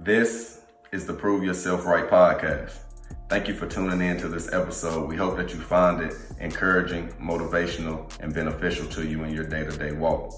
[0.00, 0.60] This
[0.92, 2.78] is the Prove Yourself Right podcast.
[3.28, 5.08] Thank you for tuning in to this episode.
[5.08, 9.64] We hope that you find it encouraging, motivational, and beneficial to you in your day
[9.64, 10.32] to day walk.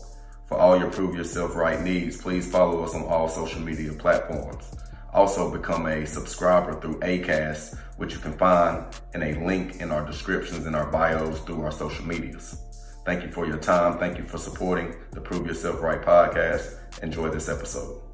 [0.46, 4.74] For all your Prove Yourself Right needs, please follow us on all social media platforms.
[5.12, 10.06] Also, become a subscriber through ACAST, which you can find in a link in our
[10.06, 12.58] descriptions and our bios through our social medias.
[13.04, 13.98] Thank you for your time.
[13.98, 16.78] Thank you for supporting the Prove Yourself Right podcast.
[17.02, 18.09] Enjoy this episode.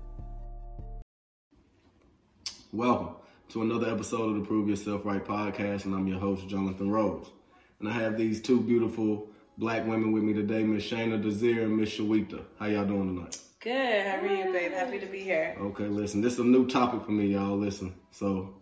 [2.72, 3.14] Welcome
[3.50, 7.30] to another episode of the Prove Yourself Right podcast, and I'm your host, Jonathan Rose.
[7.78, 11.76] And I have these two beautiful black women with me today, Miss Shayna Desir and
[11.76, 12.44] Miss Shewit.
[12.58, 13.38] How y'all doing tonight?
[13.60, 14.06] Good.
[14.06, 14.72] How are you, babe?
[14.72, 15.56] Happy to be here.
[15.60, 17.56] Okay, listen, this is a new topic for me, y'all.
[17.56, 18.56] Listen, so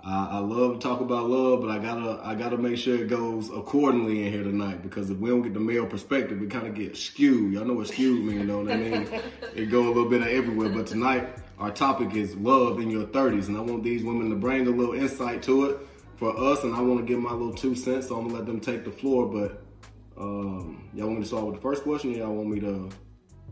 [0.00, 3.08] I, I love to talk about love, but I gotta I gotta make sure it
[3.08, 6.68] goes accordingly in here tonight because if we don't get the male perspective, we kind
[6.68, 7.52] of get skewed.
[7.52, 9.08] Y'all know what skewed mean, you know what I mean?
[9.54, 10.68] it go a little bit of everywhere.
[10.68, 11.28] But tonight,
[11.60, 14.70] our topic is love in your 30s, and I want these women to bring a
[14.70, 15.78] little insight to it
[16.16, 18.46] for us, and I want to give my little two cents, so I'm gonna let
[18.46, 19.26] them take the floor.
[19.26, 19.62] But
[20.18, 22.88] um, y'all want me to start with the first question, or y'all want me to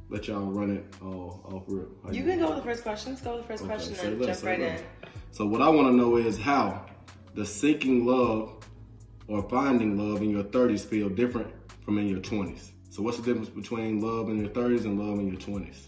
[0.09, 1.87] let y'all run it all off real?
[2.03, 3.13] How You can go with the first question.
[3.13, 4.81] Let's go with the first Okay, question and less, jump right less.
[4.81, 4.87] in.
[5.31, 6.87] So what I want to know is how
[7.35, 8.55] the seeking love
[9.29, 11.49] or finding love in your 30s feel different
[11.85, 12.71] from in your 20s?
[12.89, 15.88] So what's the difference between love in your 30s and love in your 20s?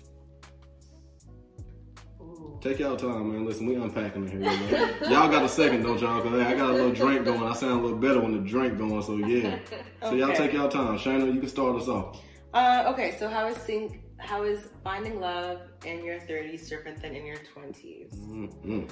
[2.61, 3.47] Take y'all time, man.
[3.47, 4.41] Listen, we unpacking it here.
[4.41, 5.11] Man.
[5.11, 6.21] y'all got a second, don't y'all?
[6.21, 7.43] Cause I got a little drink going.
[7.43, 9.03] I sound a little better when the drink going.
[9.03, 9.59] So yeah.
[10.03, 10.99] So y'all take y'all time.
[10.99, 12.21] Shayna, you can start us off.
[12.53, 17.15] Uh, okay, so how is think, how is finding love in your 30s different than
[17.15, 18.15] in your 20s?
[18.15, 18.91] Mm-mm.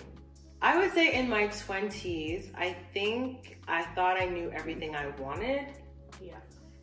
[0.63, 5.67] I would say in my 20s, I think I thought I knew everything I wanted,
[6.23, 6.37] Yeah.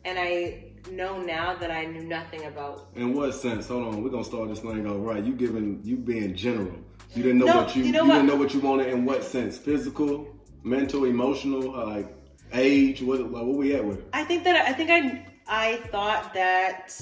[0.04, 2.88] and I know now that I knew nothing about.
[2.94, 3.68] In what sense?
[3.68, 5.22] Hold on, we're gonna start this thing off right.
[5.22, 6.76] You giving you being general.
[7.14, 8.14] You didn't know No, what you, you you, what?
[8.14, 9.56] didn't know what you wanted in what sense?
[9.56, 10.28] Physical,
[10.64, 12.08] mental, emotional, uh, like
[12.52, 13.02] age.
[13.02, 14.08] What like what we at with it?
[14.12, 16.92] I think that I think I I thought that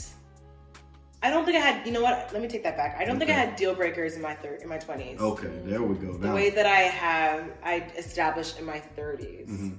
[1.23, 1.87] I don't think I had.
[1.87, 2.31] You know what?
[2.33, 2.97] Let me take that back.
[2.99, 5.19] I don't think I had deal breakers in my thir- in my 20s.
[5.19, 6.13] Okay, there we go.
[6.19, 9.49] the way that I have I established in my 30s.
[9.49, 9.77] Mhm.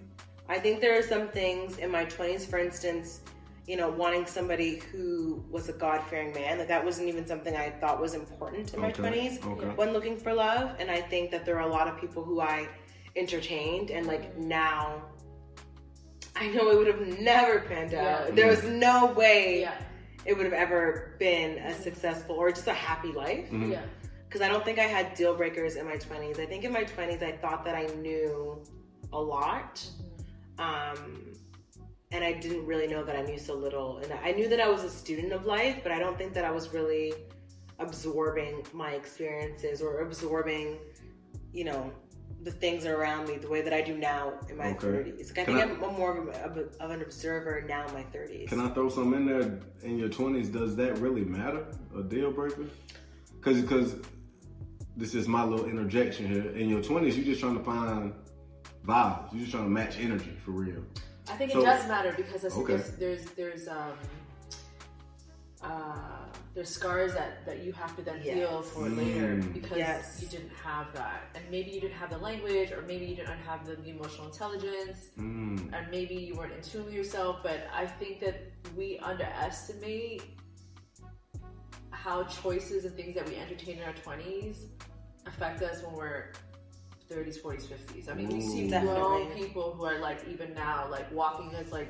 [0.50, 3.22] I think there are some things in my 20s, for instance,
[3.68, 6.60] you know, wanting somebody who was a God fearing man.
[6.60, 9.68] Like that wasn't even something I thought was important in my Okay, 20s okay.
[9.76, 10.76] when looking for love.
[10.80, 12.68] And I think that there are a lot of people who I
[13.16, 15.02] entertained, and like now.
[16.38, 18.28] I know it would have never panned out.
[18.28, 18.36] Yeah.
[18.36, 19.74] There was no way Yeah.
[20.26, 23.72] it would have ever been a successful or just a happy life Mhm.
[23.72, 23.82] Yeah.
[24.28, 26.38] because I don't think I had deal breakers in my 20s.
[26.38, 28.62] I think in my 20s I thought that I knew
[29.14, 29.82] a lot.
[30.60, 31.32] Um,
[32.16, 33.98] and I didn't really know that I knew so little.
[33.98, 36.46] And I knew that I was a student of life, but I don't think that
[36.46, 37.14] I was really
[37.80, 40.78] absorbing my experiences or absorbing,
[41.52, 41.92] you know,
[42.44, 44.88] the things around me the way that I do now in my Okay.
[44.88, 45.28] 30s.
[45.28, 48.04] Like, I Can think I, am more of, a, of, an observer now in my
[48.04, 48.48] 30s.
[48.48, 50.48] Can I throw some in there in your twenties?
[50.48, 51.66] Does that really matter?
[51.98, 52.66] A deal breaker?
[53.36, 53.96] Because because
[54.96, 56.52] this is my little interjection here.
[56.52, 58.14] In your twenties, you're just trying to find
[58.86, 59.32] vibes.
[59.32, 60.84] You're just trying to match energy for real.
[61.30, 62.76] I think So- it does matter because there's Okay.
[62.76, 63.98] there's, there's there's um
[65.62, 68.36] uh there's scars that that you have to then Yes.
[68.36, 68.98] heal for Mm.
[68.98, 70.22] later because Yes.
[70.22, 73.40] you didn't have that and maybe you didn't have the language or maybe you didn't
[73.40, 75.74] have the emotional intelligence Mm.
[75.74, 78.36] and maybe you weren't in tune with yourself but I think that
[78.76, 80.22] we underestimate
[81.92, 84.68] how choices and things that we entertain in our 20s
[85.26, 86.32] affect us when we're
[87.12, 88.80] 30s 40s 50s I mean we see Ooh.
[88.80, 89.48] grown Definitely.
[89.48, 91.90] people who are like even now like walking as like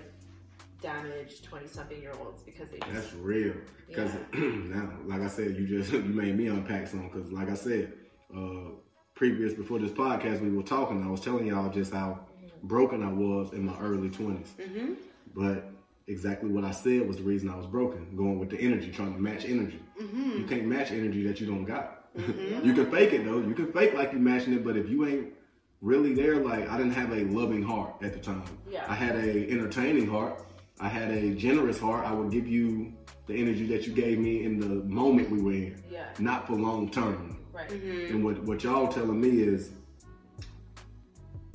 [0.82, 3.54] damaged 20 something year olds because they just That's real.
[3.88, 7.10] Because now, like I said, you just you made me unpack some.
[7.10, 7.94] Because like I said,
[8.36, 8.72] uh,
[9.16, 11.04] previous before this podcast, we were talking.
[11.04, 12.20] I was telling y'all just how
[12.64, 14.94] broken I was in my early 20s hmm
[15.36, 15.70] But
[16.08, 18.16] exactly what I said was the reason I was broken.
[18.16, 19.80] Going with the energy, trying to match energy.
[19.98, 21.95] hmm You can't match energy that you don't got.
[22.18, 22.66] Mm-hmm.
[22.66, 23.40] you can fake it though.
[23.40, 25.34] You can fake like you matching it, but if you ain't
[25.82, 28.44] really there, like I didn't have a loving heart at the time.
[28.70, 28.86] Yeah.
[28.88, 30.46] I had a entertaining heart.
[30.80, 32.06] I had a generous heart.
[32.06, 32.94] I would give you
[33.28, 36.54] the energy that you gave me in the moment we were in, yeah not for
[36.54, 37.38] long term.
[37.54, 38.16] right mm-hmm.
[38.16, 39.72] And what what y'all telling me is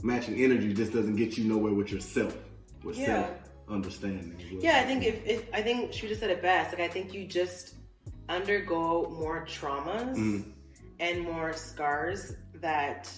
[0.03, 2.37] matching energy just doesn't get you nowhere with yourself,
[2.85, 3.07] with Yeah.
[3.07, 3.31] self
[3.69, 4.35] understanding.
[4.61, 6.77] Yeah, I think if, if I think she just said it best.
[6.77, 7.75] Like I think you just
[8.31, 10.45] undergo more traumas Mm.
[11.01, 13.11] and more scars that,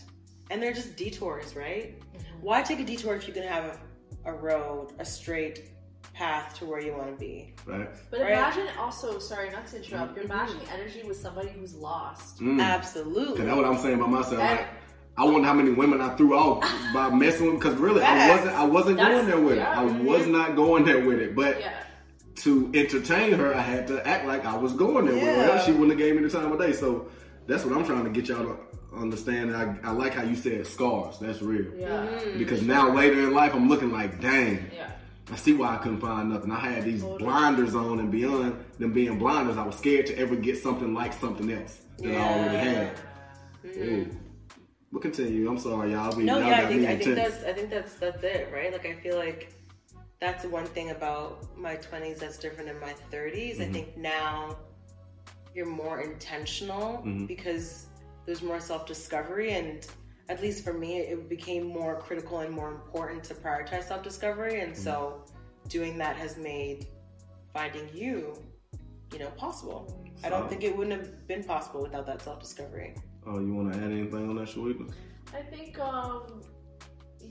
[0.50, 2.00] and they're just detours, right?
[2.00, 2.18] Mm-hmm.
[2.40, 3.78] Why take a detour if you can have
[4.24, 5.68] a, a road, a straight
[6.14, 7.54] path to where you want to be.
[7.66, 8.00] Facts.
[8.10, 8.32] But Right.
[8.32, 12.38] imagine also, sorry, not to interrupt, you're matching energy with somebody who's lost.
[12.40, 12.60] Mm.
[12.60, 13.36] Absolutely.
[13.38, 14.40] Cause that's what I'm saying about myself.
[14.40, 14.68] And- Like,
[15.16, 16.62] I wonder how many women I threw off
[16.94, 17.56] by messing with.
[17.60, 18.54] Because really, I wasn't.
[18.56, 19.76] I wasn't That's- going there with yeah, it.
[19.78, 21.34] I was not going there with it.
[21.36, 21.81] But Yeah.
[22.36, 25.24] To entertain her, I had to act like I was going there with.
[25.24, 25.54] Yeah.
[25.54, 26.72] Else she wouldn't have gave me the time of day.
[26.72, 27.08] So
[27.46, 28.58] that's what I'm trying to get y'all to
[28.96, 29.54] understand.
[29.56, 31.18] I, I like how you said scars.
[31.18, 31.72] That's real.
[31.74, 31.88] Yeah.
[32.06, 32.38] Mm-hmm.
[32.38, 34.70] Because now later in life, I'm looking like, dang.
[34.74, 34.90] Yeah.
[35.30, 36.50] I see why I couldn't find nothing.
[36.50, 37.22] I had these Totally.
[37.22, 41.12] blinders on, and beyond them being blinders, I was scared to ever get something like
[41.12, 42.98] something else that I already had.
[43.64, 44.10] Ooh.
[44.90, 45.48] We'll continue.
[45.48, 46.14] I'm sorry, y'all.
[46.14, 48.72] We, No, y'all yeah, I think I think that's I think that's that's it, right?
[48.72, 49.54] Like I feel like
[50.22, 51.28] that's one thing about
[51.58, 53.54] my 20s that's different in my 30s.
[53.56, 53.62] Mm-hmm.
[53.62, 54.56] I think now
[55.54, 57.26] you're more intentional Mm-hmm.
[57.26, 57.86] because
[58.24, 59.84] there's more self-discovery and
[60.28, 64.72] at least for me it became more critical and more important to prioritize self-discovery and
[64.72, 64.84] Mm-hmm.
[64.84, 65.24] so
[65.68, 66.86] doing that has made
[67.52, 68.14] finding you
[69.12, 69.80] you know possible.
[70.24, 72.94] I don't think it wouldn't have been possible without that self-discovery.
[73.26, 74.76] Oh, you want to add anything on that, Shewit?
[75.34, 76.42] I think, um,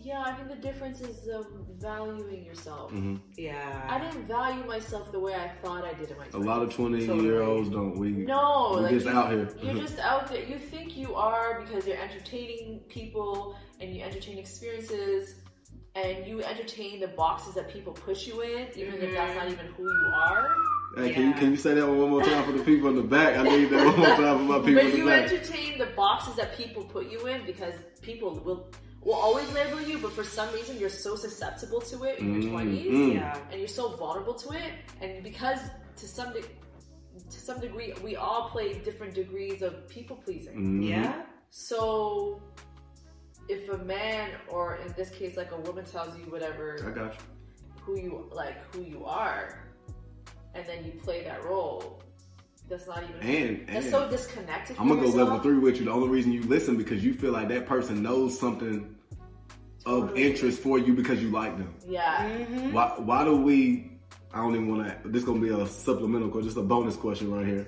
[0.03, 1.45] yeah, I think the difference is um,
[1.77, 2.92] valuing yourself.
[2.92, 3.18] Mm-hmm.
[3.38, 3.86] Yeah.
[3.89, 6.74] I didn't value myself the way I thought I did in my A lot of
[6.74, 7.25] 20 Totally.
[7.25, 7.98] year olds don't.
[7.98, 9.50] We No, we like just you, out here.
[9.62, 10.44] You're just out there.
[10.44, 15.36] You think you are because you're entertaining people and you entertain experiences
[15.95, 19.65] and you entertain the boxes that people push you in, even if that's not even
[19.77, 20.56] who you are.
[20.98, 23.01] Hey, can you can you say that one more time for the people in the
[23.01, 23.38] back?
[23.38, 24.92] I need that one more time for my people But in the back.
[24.92, 25.31] But you back.
[25.31, 28.69] entertain the boxes that people put you in because people will
[29.03, 32.44] will always label you, but for some reason you're so susceptible to it in your
[32.44, 33.13] Mm, twenties, mm.
[33.15, 33.38] Yeah.
[33.51, 35.59] and you're so vulnerable to it, and because
[35.98, 36.42] to some de-
[37.30, 40.56] to some degree we all play different degrees of people pleasing.
[40.56, 40.88] Mhm.
[40.89, 41.25] Yeah.
[41.50, 42.42] So
[43.50, 46.92] if a man or in this case like a woman tells you whatever, I whatever
[47.07, 47.21] got you.
[47.83, 49.68] who you like who you are,
[50.56, 52.01] and then you play that role,
[52.71, 54.77] that's not even And, that's and so disconnected.
[54.79, 55.29] I'm gonna go yourself.
[55.29, 55.85] level three with you.
[55.85, 58.95] The only reason you listen because you feel like that person knows something
[59.85, 61.73] of interest for you because you like them.
[61.88, 62.29] Yeah.
[62.29, 62.71] Mm-hmm.
[62.71, 63.91] Why why do we
[64.33, 67.31] I don't even want to this gonna be a supplemental question, just a bonus question
[67.31, 67.68] right here.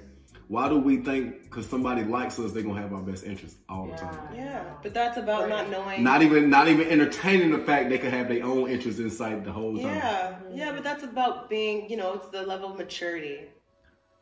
[0.50, 3.88] Why do we think because somebody likes us they're gonna have our best interest all
[3.88, 4.36] the time?
[4.36, 6.04] Yeah, but that's about not knowing.
[6.04, 9.44] Not even not even entertaining the fact they could have their own interest in sight
[9.44, 9.86] the whole time.
[9.86, 13.48] yeah, yeah, but that's about being, you know, it's the level of maturity.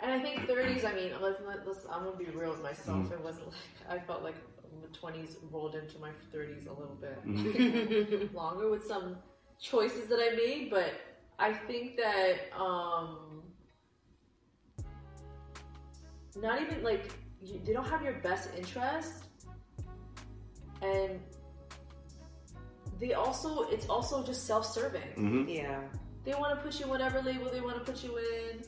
[0.02, 3.08] And I think 30s, I mean, let's, let's, I'm gonna be real with myself.
[3.08, 3.12] Mm.
[3.12, 3.56] It wasn't like,
[3.90, 4.36] I felt like
[4.82, 8.36] the 20s rolled into my 30s a little bit Mm-hmm.
[8.36, 9.18] longer with some
[9.62, 10.94] choices that I made, but
[11.38, 13.44] I think that, um,
[16.36, 19.26] not even like, you, they don't have your best interest.
[20.82, 21.20] And
[23.00, 25.12] they also, it's also just self serving.
[25.16, 25.82] hmm Yeah,
[26.24, 28.64] They want to put you in whatever label they want to put you in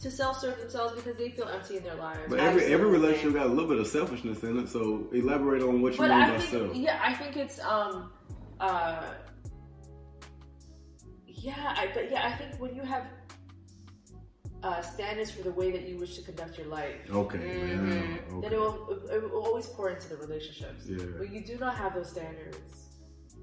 [0.00, 2.20] to self-serve themselves because they feel empty in their lives.
[2.28, 4.68] But every every relationship got a little bit of selfishness in it.
[4.68, 6.74] So elaborate on what you but mean I by think, self.
[6.76, 8.12] yeah, I think it's um,
[8.60, 9.02] uh,
[11.26, 13.06] yeah, I but yeah, I think when you have
[14.62, 17.38] uh, standards for the way that you wish to conduct your life, Okay.
[17.38, 17.90] Mhm.
[17.90, 20.86] Yeah, then it will, it will always pour into the relationships.
[20.86, 20.98] Yeah.
[21.20, 22.58] When you do not have those standards,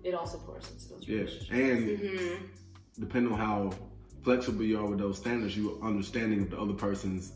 [0.03, 1.49] it also pours into those Yeah, relationships.
[1.51, 2.45] and mm-hmm.
[2.99, 3.71] depending on how
[4.23, 7.33] flexible you are with those standards, you understanding of the other person's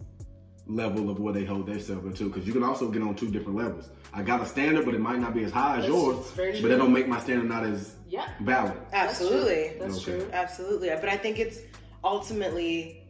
[0.65, 2.25] level of where they hold themselves into.
[2.29, 3.89] Because you can also get on two different levels.
[4.13, 6.31] I got a standard, but it might not be as high as That's yours.
[6.35, 6.69] But true.
[6.69, 8.73] that don't make my standard not as yeah, valid.
[8.91, 9.27] that's true.
[9.27, 10.19] absolutely, That's Okay.
[10.19, 10.29] true.
[10.33, 10.89] absolutely.
[10.89, 11.59] But I think it's
[12.03, 13.03] ultimately,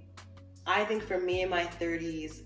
[0.65, 2.41] I think for me in my 30s,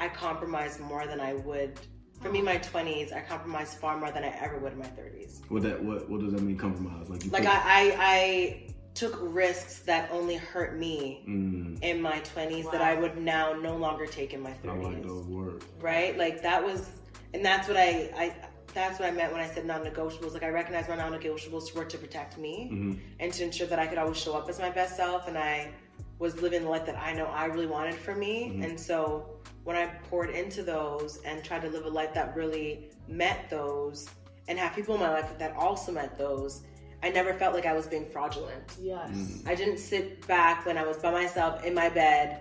[0.00, 1.78] I compromised more than I would.
[2.20, 5.40] For me, my 20s, I compromised far more than I ever would in my 30s.
[5.50, 6.56] What that what what does that mean?
[6.56, 7.08] Compromise?
[7.08, 12.00] Like you Like put- I, I, I took risks that only hurt me Mm, in
[12.00, 14.70] my 20s that I would now no longer take in my 30s.
[14.70, 15.64] I like those words.
[15.80, 16.16] right?
[16.16, 16.88] Like that was,
[17.32, 18.34] and that's what I, I,
[18.72, 20.32] that's what I meant when I said non-negotiables.
[20.32, 23.86] Like I recognized my non-negotiables were to protect me hmm and to ensure that I
[23.86, 25.70] could always show up as my best self, and I
[26.18, 28.52] was living the life that I know I really wanted for me.
[28.54, 28.64] Mhm.
[28.64, 29.28] And so
[29.64, 34.08] when I poured into those and tried to live a life that really met those,
[34.48, 36.62] and have people in my life that also met those,
[37.04, 38.76] I never felt like I was being fraudulent.
[38.80, 39.10] Yes.
[39.10, 39.46] Mm.
[39.46, 42.40] I didn't sit back when I was by myself in my bed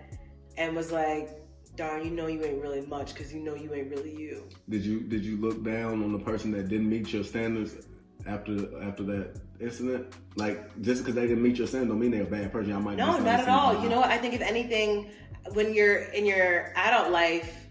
[0.58, 1.30] and was like,
[1.76, 4.48] darn, you know you ain't really much because you know you ain't really you.
[4.70, 7.76] Did you did you look down on the person that didn't meet your standards
[8.26, 10.14] after after that incident?
[10.38, 12.72] Like just because they didn't meet your standards don't mean they're a bad person.
[12.72, 13.84] I might No, not at all.
[13.84, 14.12] You know what?
[14.12, 15.12] I think if anything,
[15.52, 17.63] when you're in your adult life,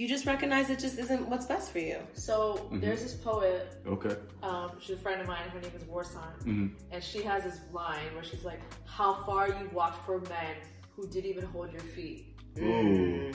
[0.00, 1.98] you just recognize it just isn't what's best for you.
[2.14, 4.16] So there's this poet, Okay.
[4.42, 6.70] um, she's a friend of mine, her name is Warsan, Mhm.
[6.90, 10.54] and she has this line where she's like, How far you've walked for men
[10.96, 12.34] who didn't even hold your feet.
[12.58, 13.30] Ooh.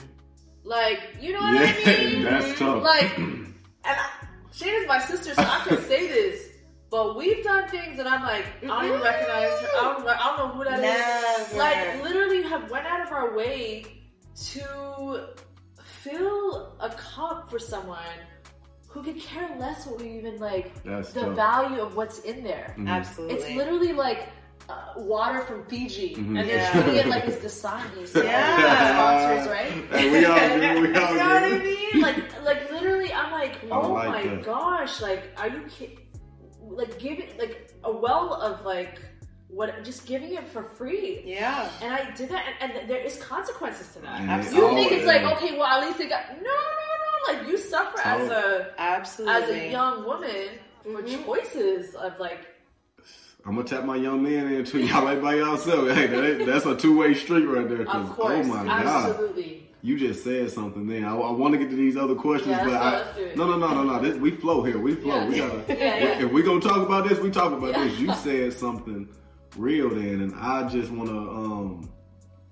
[0.64, 2.24] Like, you know what Yeah, I mean?
[2.24, 2.82] that's tough.
[2.82, 3.54] Like, and
[3.84, 4.08] I,
[4.52, 6.48] Shayna's my sister, so I can say this.
[6.90, 9.68] But we've done things that I'm like, I don't even recognize her.
[9.78, 11.52] I don't, I don't know who that is.
[11.52, 11.58] Never.
[11.58, 13.84] Like, literally have went out of our way
[14.52, 15.28] to
[16.10, 18.18] fill a cup for someone
[18.88, 21.36] who could care less what we even like That's the tough.
[21.36, 22.74] value of what's in there.
[22.78, 22.88] Mhm.
[22.88, 23.34] Absolutely.
[23.36, 24.28] It's literally like
[24.68, 26.38] uh, water from Fiji, Mhm.
[26.40, 26.72] and they're Yeah.
[26.72, 28.06] treating it like it's Dasani.
[28.08, 28.94] So Yeah.
[28.94, 29.70] sponsors, right?
[29.92, 30.82] Hey, we all good.
[30.82, 32.00] We all you know what I mean?
[32.02, 34.42] Like, like literally, I'm like, oh like my that.
[34.44, 35.98] gosh, like, are you kidding?
[36.62, 38.98] Like, giving like a well of like
[39.56, 39.82] what?
[39.84, 41.22] Just giving it for free.
[41.24, 41.70] yeah.
[41.82, 44.20] And I did that, and, and there is consequences to that.
[44.20, 47.32] And they You think it's like, okay, well, at least they got no, no, no.
[47.38, 49.34] Like, you suffer as a Absolutely.
[49.42, 50.48] as a young woman
[50.82, 51.24] for Mhm.
[51.24, 52.40] choices of like
[53.46, 55.88] I'm gonna tap my young man into y'all ain't by yourself.
[55.96, 57.84] Hey, that, that's a two way street right there.
[57.84, 59.68] 'cause, Of course, oh my god, absolutely.
[59.82, 60.86] you just said something.
[60.86, 63.22] Then I, I want to get to these other questions, Yeah, but I, let's do
[63.24, 63.36] it.
[63.36, 64.02] no, no, no, no, no.
[64.02, 64.78] This, we flow here.
[64.78, 65.16] We flow.
[65.20, 65.28] Yeah.
[65.28, 65.64] We gotta.
[65.68, 66.24] Yeah, yeah.
[66.24, 67.84] If we gonna talk about this, we talk about Yeah.
[67.84, 67.98] this.
[67.98, 69.08] You said something
[69.56, 71.90] real then, and I just wanna um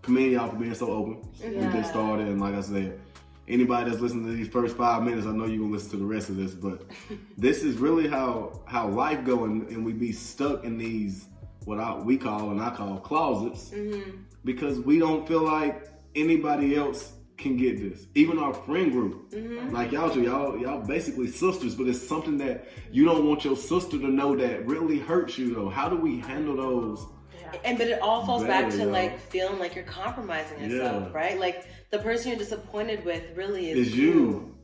[0.02, 1.28] commend y'all for being so open.
[1.42, 3.00] We just started, and like I said.
[3.46, 6.04] Anybody that's listening to these first five minutes, I know you're gonna listen to the
[6.06, 6.84] rest of this, but
[7.36, 11.26] this is really how how life going, and we be stuck in these
[11.66, 14.12] what I, we call and I call closets Mm-hmm.
[14.46, 17.12] because we don't feel like anybody else
[17.44, 18.06] can get this.
[18.16, 19.72] Even our friend group, Mm-hmm.
[19.74, 23.56] like y'all two, y'all y'all basically sisters, but it's something that you don't want your
[23.56, 25.54] sister to know that really hurts you.
[25.54, 27.06] Though, how do we handle those?
[27.40, 27.60] Yeah.
[27.64, 28.90] And but it all falls back Better, to yo.
[28.90, 31.16] like feeling like you're compromising yourself, Yeah.
[31.16, 31.38] right?
[31.38, 34.56] Like the person you're disappointed with really is Is you?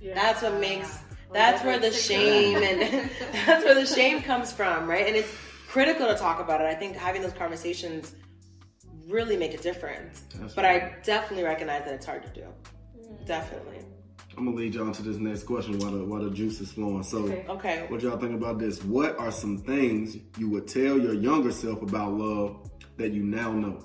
[0.00, 0.14] Yeah.
[0.14, 0.88] That's what makes
[1.30, 3.08] Well, that's where the shame and
[3.46, 5.06] that's where the shame comes from, right?
[5.06, 5.32] And it's
[5.68, 6.66] critical to talk about it.
[6.66, 8.14] I think having those conversations
[9.06, 10.24] really make a difference.
[10.36, 10.82] That's But right.
[10.84, 12.46] I definitely recognize that it's hard to do.
[12.98, 13.26] Mm.
[13.26, 13.78] Definitely.
[14.36, 17.02] I'm gonna lead y'all to this next question while the while the juice is flowing.
[17.02, 17.18] So.
[17.24, 17.44] Okay.
[17.48, 17.86] Okay.
[17.88, 18.82] What y'all think about this?
[18.82, 23.52] What are some things you would tell your younger self about love that you now
[23.52, 23.84] know?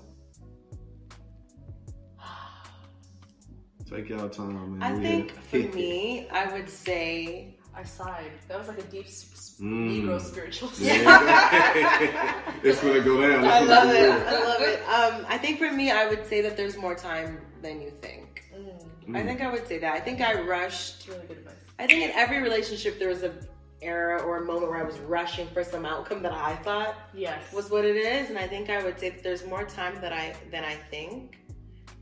[3.89, 4.83] Take y'all time, man.
[4.83, 5.69] I We think here.
[5.69, 8.31] for me, I would say I sighed.
[8.47, 10.03] That was like a deep s- s- Mm.
[10.03, 10.69] Negro spiritual.
[10.79, 12.41] Yeah.
[12.63, 13.43] it's gonna go down.
[13.45, 14.07] I love it.
[14.07, 14.21] down.
[14.27, 14.79] I love it.
[14.87, 18.43] Um, I think for me, I would say that there's more time than you think.
[18.55, 19.93] Mm, I think I would say that.
[19.93, 20.95] I think I rushed.
[20.99, 21.53] it's really good advice.
[21.79, 23.33] I think in every relationship there was a
[23.81, 27.53] era or a moment where I was rushing for some outcome that I thought Yes.
[27.53, 30.11] was what it is, and I think I would say that there's more time that
[30.13, 31.37] I than I think,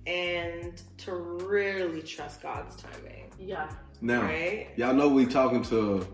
[0.08, 3.70] and to really trust God's timing, yeah.
[4.06, 4.68] Now, right?
[4.76, 6.06] y'all know we talking to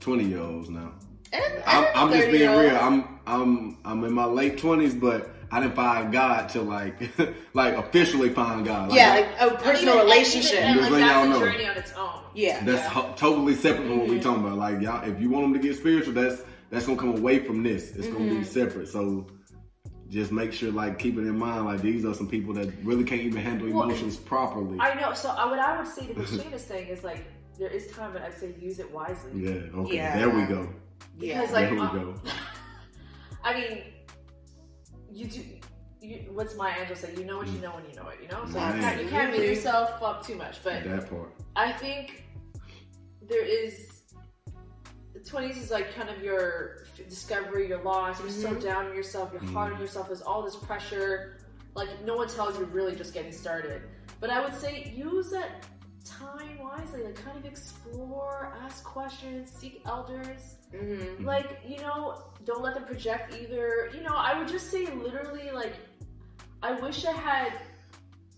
[0.00, 0.92] twenty year olds now.
[1.32, 2.76] And, I'm, I'm just being real.
[2.76, 7.00] I'm I'm I'm in my late twenties, but I didn't find God till like
[7.54, 8.88] like officially find God.
[8.90, 10.52] Like, yeah, like a personal And even- relationship.
[10.58, 11.46] even- and, Just like, letting y'all that's know.
[11.52, 12.20] journey on its own.
[12.34, 12.88] yeah, That's yeah.
[12.88, 14.14] ho- totally separate from what Mm-hmm.
[14.16, 14.58] we talking about.
[14.58, 17.62] Like y'all, if you want them to get spiritual, that's that's gonna come away from
[17.62, 17.92] this.
[17.92, 18.38] It's gonna Mm-hmm.
[18.40, 18.88] be separate.
[18.88, 19.28] So
[20.08, 21.64] just make sure, like, keep it in mind.
[21.64, 24.78] Like these are some people that really can't even handle Well, emotions properly.
[24.80, 25.12] I know.
[25.14, 27.24] So I, what I would say to what Shane is saying is like
[27.58, 29.32] there is time, but I'd say use it wisely.
[29.34, 29.80] yeah.
[29.80, 29.96] Okay.
[29.96, 30.18] Yeah.
[30.18, 30.68] There we go.
[31.18, 31.40] yeah.
[31.40, 32.14] Because like there we uh, go.
[33.44, 33.82] I mean,
[35.10, 35.40] you do.
[36.00, 37.14] You, what's my angel say?
[37.16, 38.18] You know what you know when you know it.
[38.22, 40.62] You know, so you can't, you can't beat yourself up too much.
[40.62, 41.32] But That part.
[41.56, 42.24] I think
[43.22, 43.93] there is
[45.24, 48.20] the twenties is like kind of your discovery, your loss.
[48.20, 49.30] You're so down on yourself.
[49.32, 50.08] You're hard on yourself.
[50.08, 51.38] There's all this pressure.
[51.74, 53.82] Like no one tells you really just getting started.
[54.20, 55.66] But I would say use that
[56.04, 57.02] time wisely.
[57.02, 60.56] Like kind of explore, ask questions, seek elders.
[60.72, 61.24] Mhm.
[61.24, 63.90] Like you know, don't let them project either.
[63.94, 65.74] You know, I would just say literally like,
[66.62, 67.52] I wish I had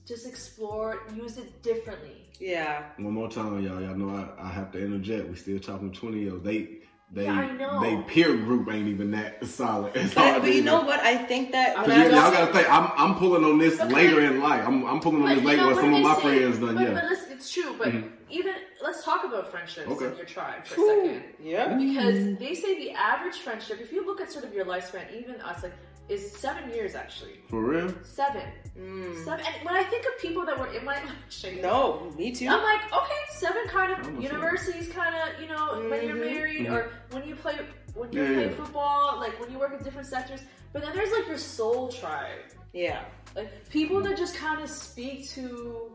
[0.06, 2.28] just explored, use it differently.
[2.38, 2.84] yeah.
[2.98, 3.80] One more time, y'all.
[3.80, 5.28] Y'all know I, I have to interject.
[5.28, 6.44] We still talking twenty year olds.
[6.44, 6.78] They
[7.12, 7.80] they Yeah, I know.
[7.80, 9.92] they peer group ain't even that solid.
[9.94, 11.00] But, but you even- know what?
[11.00, 12.68] I think that when I you, was y'all gotta think.
[12.72, 14.64] I'm I'm pulling on this But later in life.
[14.66, 16.58] I'm I'm pulling on But this later know what what some of my say- friends
[16.58, 16.74] done.
[16.76, 16.94] But, yeah.
[16.94, 17.74] but listen, it's true.
[17.78, 18.10] But Mhm.
[18.30, 20.06] even let's talk about friendships Okay.
[20.06, 21.22] in your tribe for a second.
[21.40, 21.74] yeah.
[21.76, 25.40] Because they say the average friendship, if you look at sort of your lifespan, even
[25.40, 25.72] us, like,
[26.08, 27.40] is seven years actually.
[27.48, 27.92] For real?
[28.04, 28.42] Seven.
[28.78, 29.24] Mm.
[29.24, 29.44] Seven.
[29.46, 30.98] And when I think of people that were in my
[31.28, 31.62] Shake it.
[31.62, 32.48] No, me too.
[32.48, 36.34] I'm like, okay, seven kind of a universities, kind of, you know, when you're Mhm.
[36.34, 36.72] married Mhm.
[36.72, 37.58] or when you play,
[37.94, 38.56] when you're Yeah, playing yeah.
[38.56, 40.40] football, like when you work in different sectors.
[40.72, 42.40] But then there's like your soul tribe,
[42.72, 43.04] Yeah.
[43.34, 45.92] like people that just kind of speak to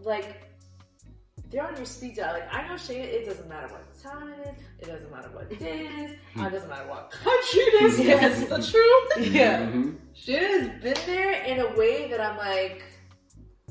[0.00, 0.49] like
[1.50, 2.32] they're on your speed dial.
[2.34, 5.50] Like I know Shayna, it doesn't matter what time it is, it doesn't matter what
[5.58, 9.32] day it is, uh, it doesn't matter what country it is, because it's the truth.
[9.34, 9.62] Yeah.
[9.62, 9.96] Mhm.
[10.14, 12.82] Shayna's been there in a way that I'm like,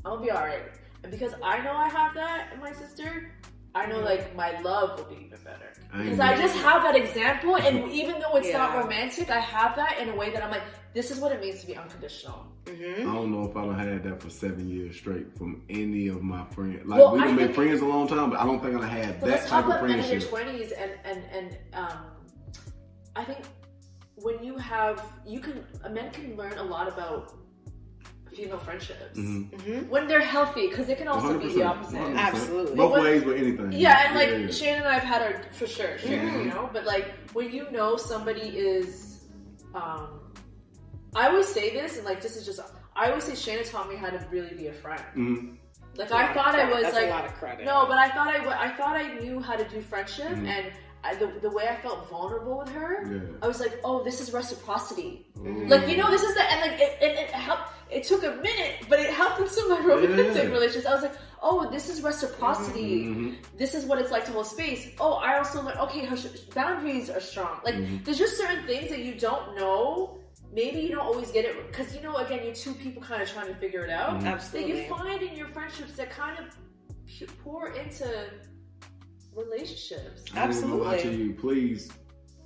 [0.06, 0.64] I'll be alright.
[1.04, 3.32] And because I know I have that in my sister,
[3.76, 5.72] I know like my love will be even better.
[5.96, 6.42] Because I know.
[6.42, 10.16] just have that example, and even though it's not romantic, I have that in a
[10.16, 12.46] way that I'm like, this is what it means to be unconditional.
[12.68, 13.04] I Mm-hmm.
[13.14, 16.46] don't know if I don't had that for seven years straight from any of my
[16.46, 16.82] friends.
[16.86, 18.80] Like Well, we've I been think- friends a long time, but I don't think I
[18.82, 20.30] done had But that let's type talk of about men in your friendship.
[20.30, 21.98] twenties, and and and um,
[23.16, 23.40] I think
[24.16, 27.34] when you have, you can a man can learn a lot about
[28.34, 29.50] female friendships Mhm.
[29.52, 29.90] Mm-hmm.
[29.90, 32.00] when they're healthy, because it can also be the opposite.
[32.00, 32.18] 100%.
[32.18, 32.76] Absolutely.
[32.76, 33.72] Both But- ways with anything.
[33.72, 34.48] Yeah, and like Yeah.
[34.60, 36.40] Shane and I have had our for sure, sure, Mhm.
[36.46, 36.70] you know.
[36.72, 39.26] But like when you know somebody is,
[39.74, 40.20] um,
[41.16, 42.60] I always say this, and like this is just,
[42.96, 45.04] I always say Shayna taught me how to really be a friend.
[45.16, 45.56] Mhm.
[45.98, 47.66] Like I thought I was That's like a lot of credit.
[47.66, 50.48] no, but I thought I wa- I thought I knew how to do friendship, Mhm.
[50.48, 50.66] and
[51.04, 53.20] I, the the way I felt vulnerable with her, Yeah.
[53.42, 55.28] I was like, oh, this is reciprocity.
[55.38, 55.70] Mhm.
[55.70, 57.64] Like you know, this is the and like it, it, it helped.
[57.90, 60.50] It took a minute, but it helped into my romantic Yeah.
[60.52, 60.86] relationships.
[60.86, 63.06] I was like, oh, this is reciprocity.
[63.06, 63.36] Mhm.
[63.58, 64.90] This is what it's like to hold space.
[65.00, 65.80] Oh, I also learned.
[65.80, 67.60] Okay, her sh- boundaries are strong.
[67.64, 68.04] Like Mhm.
[68.04, 70.20] there's just certain things that you don't know.
[70.52, 73.30] Maybe you don't always get it because you know, again, you're two people kind of
[73.30, 74.12] trying to figure it out.
[74.18, 74.24] Mhm.
[74.24, 74.84] That Absolutely.
[74.84, 76.46] you find in your friendships that kind of
[77.44, 78.06] pour into
[79.44, 80.24] relationships.
[80.36, 81.90] I gonna lie to you, please,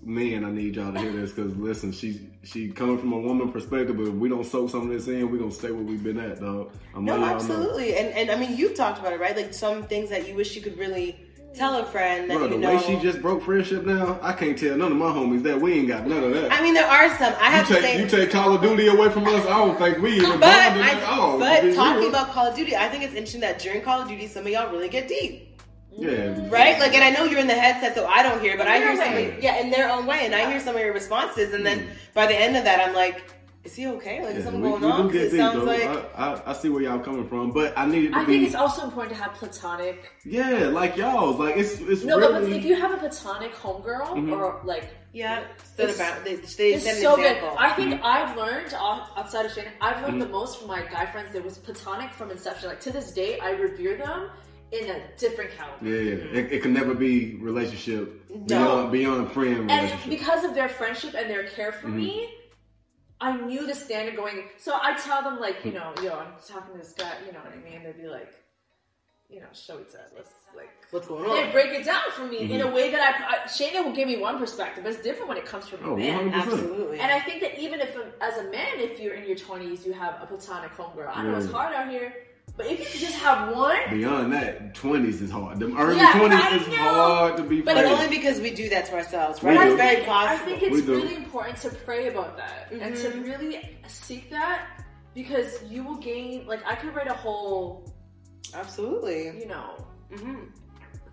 [0.02, 0.46] man.
[0.46, 3.98] I need y'all to hear this because listen, she she coming from a woman perspective,
[3.98, 6.20] but if we don't soak some of this in, we gonna stay where we've been
[6.20, 6.72] at, dog.
[6.96, 7.26] I'm No, know.
[7.26, 7.98] absolutely.
[7.98, 9.36] And and I mean, you've talked about it, right?
[9.36, 11.20] Like some things that you wish you could really
[11.54, 12.76] tell a friend that Bro, you the know.
[12.76, 15.74] way she just broke friendship now, I can't tell none of my homies that we
[15.74, 16.52] ain't got none of that.
[16.52, 17.34] I mean, there are some.
[17.40, 18.02] I have you to take say.
[18.02, 20.84] you take Call of Duty away from us, I don't think we even but bonded
[20.84, 21.38] I, at all.
[21.40, 22.10] but talking real.
[22.10, 24.52] about Call of Duty, I think it's interesting that during Call of Duty, some of
[24.52, 25.53] y'all really get deep,
[25.98, 26.80] yeah, right?
[26.80, 28.96] Like, and I know you're in the headset, so I don't hear, but I hear
[28.96, 29.38] their some, way.
[29.38, 31.88] of, yeah, in their own way, and I hear some of your responses, and then
[32.14, 33.24] by the end of that, I'm like,
[33.64, 34.22] is he okay?
[34.22, 35.08] Like, is something we, going we on?
[35.08, 35.66] do get 'Cause it deep sounds though.
[35.66, 35.84] like
[36.20, 38.48] I, I, I see where y'all coming from, but I needed to I be think
[38.48, 40.12] it's also important to have platonic.
[40.26, 41.40] yeah, like y'all's.
[41.40, 44.34] Like it's it's No, but if you have a platonic homegirl Mhm.
[44.34, 45.44] or like yeah,
[45.76, 47.38] set It's- about they, they It's set an so good.
[47.58, 49.70] I think I've learned outside of Shayna.
[49.80, 50.26] I've learned Mhm.
[50.26, 51.32] the most from my guy friends.
[51.32, 52.68] That was platonic from inception.
[52.68, 54.30] Like to this day, I revere them
[54.74, 55.88] in a different caliber.
[55.88, 56.40] yeah, yeah.
[56.40, 58.88] It, it can never be relationship No.
[58.90, 61.96] beyond beyond friend And because of their friendship and their care for Mhm.
[61.96, 62.34] me,
[63.22, 64.50] I knew the standard going.
[64.58, 67.14] So I tell them like, you know, yo, I'm talking to this guy.
[67.26, 67.84] You know what I mean?
[67.84, 68.34] They'd be like,
[69.30, 70.10] you know, show it to us.
[70.16, 70.70] Let's like.
[70.92, 71.36] What's going on?
[71.36, 74.08] They break it down for me in a way that I, I Shayna will give
[74.08, 76.32] me one perspective, but it's different when it comes from a oh, man.
[76.32, 76.34] 100%.
[76.34, 77.00] Absolutely.
[77.00, 79.94] And I think that even if, as a man, if you're in your 20s, you
[79.94, 81.10] have a platonic homegirl.
[81.16, 82.14] I know it's hard out here,
[82.56, 85.60] but if you can just have one, Beyond that, twenties is hard.
[85.60, 86.76] The early Yeah, twenties I is know.
[86.76, 87.90] hard to be but friends.
[87.92, 89.66] only because we do that to ourselves, We right?
[89.66, 89.72] do.
[89.72, 90.44] It's very think- possible.
[90.44, 90.96] I think it's We do.
[90.96, 93.24] really important to pray about that and to Mhm.
[93.24, 94.68] really seek that
[95.16, 96.46] because you will gain.
[96.46, 97.92] Like I could write a whole,
[98.54, 99.40] Absolutely.
[99.40, 99.76] you know,
[100.16, 100.44] hmm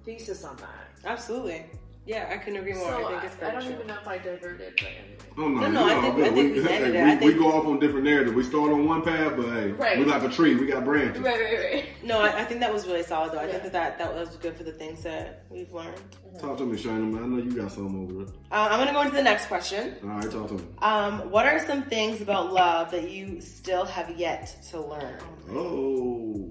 [0.04, 0.88] thesis on that.
[1.04, 1.66] Absolutely.
[2.06, 2.86] Yeah, I couldn't agree more.
[2.88, 3.72] So I I, think it's I very don't true.
[3.74, 5.16] even know if I diverted, but anyway.
[5.38, 6.24] Oh, no, No, no, we I all think- good.
[6.24, 7.04] I think we, we landed hey, it.
[7.04, 8.34] we, I think- we go off on different narratives.
[8.34, 9.98] We start on one path, but hey, Right.
[9.98, 10.54] we like a tree.
[10.56, 11.20] We got branches.
[11.22, 11.84] Right, right, right.
[12.02, 13.38] No, I, I think that was really solid though.
[13.38, 13.58] I Yeah.
[13.58, 16.00] think that, that that was good for the things that we've learned.
[16.40, 17.22] Talk to me, Shayna, man.
[17.22, 18.34] I know you got something over there.
[18.50, 19.94] Uh, I'm gonna go into the next question.
[20.02, 20.64] All right, talk to me.
[20.78, 25.18] Um, what are some things about love that you still have yet to learn?
[25.50, 26.50] Oh,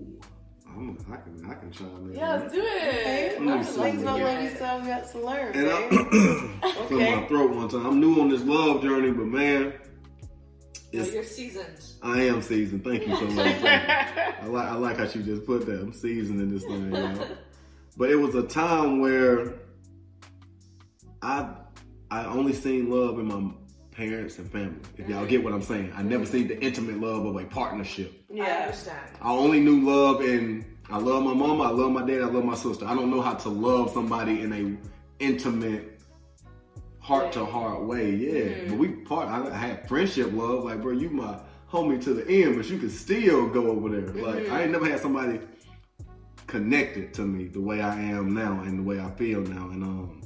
[0.80, 2.14] I'm, I can I can chime in.
[2.16, 3.34] Yeah, let's do it.
[3.34, 3.82] Let me What see.
[3.82, 4.26] things about Yeah.
[4.26, 5.54] love you still have to learn?
[5.54, 5.70] And?
[5.70, 7.16] I cleared Okay.
[7.22, 7.86] my throat one time.
[7.86, 9.74] I'm new on this love journey, but man,
[10.94, 11.82] No, it's, you're seasoned.
[12.02, 12.84] I am seasoned.
[12.86, 13.62] Thank you so much.
[13.64, 15.82] I like I like how she just put that.
[15.82, 17.28] I'm seasoned in this thing, y'all.
[17.98, 19.56] But it was a time where
[21.22, 21.50] I
[22.10, 23.52] I only seen love in my
[24.00, 24.80] parents and family.
[24.98, 28.24] If y'all get what I'm saying, I never seen the intimate love of a partnership.
[28.32, 29.00] Yeah, I understand.
[29.22, 32.46] I only knew love in I love my mama, I love my dad, I love
[32.46, 32.88] my sister.
[32.88, 36.00] I don't know how to love somebody in a intimate
[37.00, 38.10] heart to heart way.
[38.16, 38.70] Yeah.
[38.70, 41.38] But we part I, I had friendship love, like bro, you my
[41.70, 44.14] homie to the end, but you can still go over there.
[44.14, 45.42] Like I ain't never had somebody
[46.48, 49.70] connected to me the way I am now and the way I feel now.
[49.72, 50.24] And um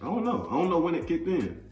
[0.00, 0.46] I don't know.
[0.48, 1.65] I don't know when it kicked in.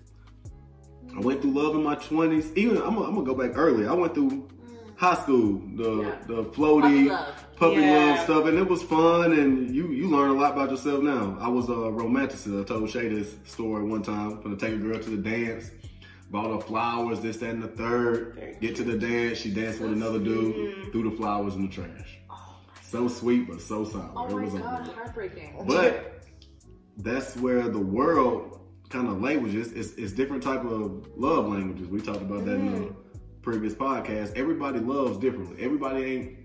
[1.17, 2.53] I went through love in my twenties.
[2.57, 3.87] Even I'm gonna, I'm gonna go back early.
[3.87, 4.49] I went through mm.
[4.97, 6.19] high school, the Yeah.
[6.27, 7.57] the Puppy floaty love.
[7.57, 7.97] puppy Yeah.
[7.97, 9.33] love stuff, and it was fun.
[9.33, 11.37] And you you learn a lot about yourself now.
[11.41, 12.61] I was a romanticist.
[12.61, 14.41] I told Shay this story one time.
[14.43, 15.71] Gonna take a girl to the dance,
[16.31, 18.59] bought her flowers, this, that, and the third.
[18.61, 22.19] Get to the dance, she danced with another dude, threw the flowers in the trash.
[22.31, 24.11] Oh so sweet but so sour.
[24.17, 25.65] Oh it my was god, heartbreaking.
[25.67, 26.23] But
[26.99, 31.89] that's where the world kind of languages it's, it's different type of love languages.
[31.89, 32.95] We talked about that in the
[33.43, 34.35] previous podcast.
[34.37, 35.63] Everybody loves differently.
[35.63, 36.39] Everybody ain't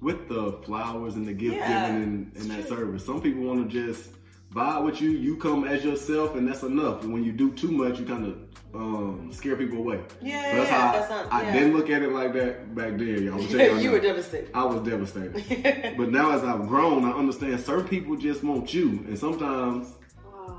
[0.00, 2.76] with the flowers and the gift Yeah, giving and, and that true.
[2.76, 3.04] service.
[3.06, 4.10] Some people want to just
[4.52, 5.10] vibe with you.
[5.10, 7.02] You come as yourself, and that's enough.
[7.02, 8.38] And when you do too much, you kind of
[8.74, 10.00] um, scare people away.
[10.20, 11.52] Yeah, So that's yeah, how that's I, not- I yeah.
[11.54, 13.24] didn't look at it like that back then.
[13.24, 13.40] Y'all.
[13.40, 13.90] Y'all now.
[13.92, 14.50] were devastated.
[14.54, 15.94] I was devastated.
[15.96, 19.88] but now as I've grown, I understand certain people just want you, and sometimes.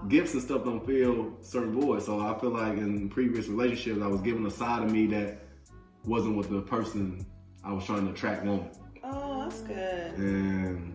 [0.07, 2.05] Gifts and stuff don't fill certain voids.
[2.05, 5.39] So I feel like in previous relationships, I was given a side of me that
[6.05, 7.25] wasn't what the person
[7.63, 8.71] I was trying to attract wanted.
[9.03, 10.13] oh, that's good.
[10.17, 10.93] And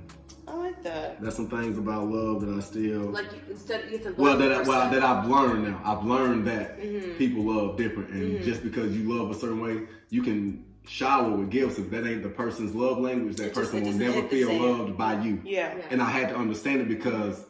[0.49, 1.21] I like that.
[1.21, 4.37] that's some things about love that I still Like you, instead, you have to well
[4.39, 5.81] that I, well that I've learned now.
[5.85, 7.13] I've learned that Mm-hmm.
[7.19, 11.51] people love different, and just because you love a certain way, you can shower with
[11.51, 11.79] gifts.
[11.79, 15.21] If that ain't the person's love language, that just- person will never feel loved by
[15.23, 15.41] you.
[15.45, 15.77] Yeah.
[15.77, 15.85] Yeah.
[15.91, 17.45] And I had to understand it because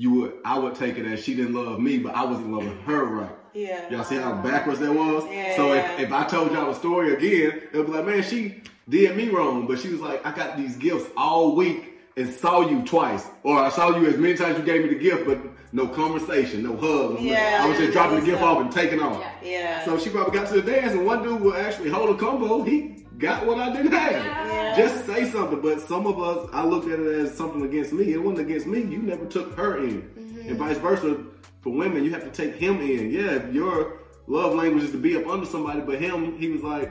[0.00, 2.74] you would I would take it as she didn't love me, but I wasn't loving
[2.84, 3.30] her right.
[3.52, 3.86] Yeah.
[3.90, 5.24] Y'all see how backwards that was?
[5.30, 5.92] Yeah, so yeah.
[5.92, 9.14] if, if I told y'all a story again, it would be like, man, she did
[9.14, 12.82] me wrong, but she was like, I got these gifts all week and saw you
[12.86, 15.38] twice, or I saw you as many times you gave me the gift, but
[15.72, 17.20] no conversation, no hug.
[17.20, 18.56] Yeah, I was just dropping the gift stuff.
[18.56, 19.20] off and taking off.
[19.20, 19.50] Yeah.
[19.50, 19.84] Yeah.
[19.84, 22.62] So she probably got to the dance, and one dude will actually hold a combo.
[22.62, 24.12] He got what I didn't have.
[24.12, 24.76] Yeah.
[24.76, 25.60] Just say something.
[25.60, 28.12] But some of us, I looked at it as something against me.
[28.12, 28.80] It wasn't against me.
[28.80, 30.48] You never took her in, Mm-hmm.
[30.48, 31.24] and vice versa.
[31.60, 33.10] For women, you have to take him in.
[33.10, 36.90] Yeah, your love language is to be up under somebody, but him, he was like,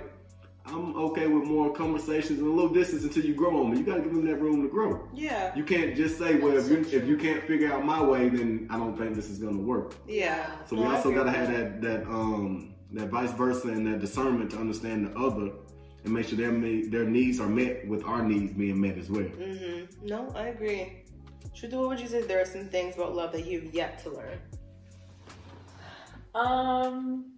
[0.68, 3.80] I'm okay with more conversations and a little distance until you grow on me.
[3.80, 5.08] You got to give them that room to grow.
[5.16, 5.56] yeah.
[5.56, 8.68] You can't just say, well, if you if you can't figure out my way, then
[8.70, 9.96] I don't think this is gonna work.
[10.08, 10.46] Yeah.
[10.68, 14.52] So No, we also gotta have that that um that vice versa and that discernment
[14.52, 15.50] to understand the other
[16.04, 16.52] and make sure their
[16.90, 19.24] their needs are met with our needs being met as well.
[19.24, 20.06] Mm-hmm.
[20.06, 21.04] No, I agree.
[21.56, 24.10] Shruti, what would you say there are some things about love that you've yet to
[24.12, 24.38] learn?
[26.36, 27.34] Um,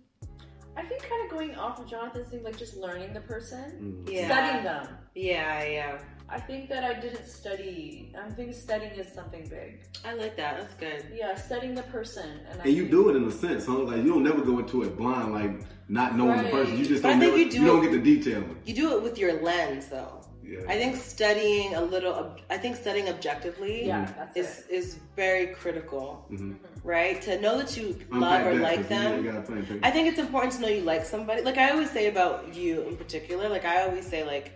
[0.78, 4.12] I think kind of going off of Jonathan's thing, like just learning the person, Mm.
[4.12, 4.26] Yeah.
[4.28, 4.88] studying them.
[5.16, 6.00] Yeah, yeah.
[6.32, 8.14] I think that I didn't study.
[8.18, 9.82] I think studying is something big.
[10.06, 10.60] I like that.
[10.62, 11.12] That's good.
[11.14, 13.80] Yeah, studying the person, and, I And you think- do it in a sense, huh?
[13.80, 15.52] Like you don't never go into it blind, like
[15.90, 16.78] not knowing the person.
[16.78, 17.20] You just I don't.
[17.20, 18.58] think Never, you do you don't it- get the detailing.
[18.66, 20.18] You do it with your lens, though.
[20.44, 20.60] Yeah.
[20.68, 22.36] I think studying a little.
[22.50, 24.74] I think studying objectively Yeah, that's is it.
[24.80, 26.56] is very critical, Mhm.
[26.84, 27.22] right?
[27.22, 29.12] To know that you love or that, like 'cause you them.
[29.12, 29.86] really gotta think, think.
[29.86, 31.42] I think it's important to know you like somebody.
[31.42, 33.48] Like I always say about you in particular.
[33.50, 34.52] Like I always say, like,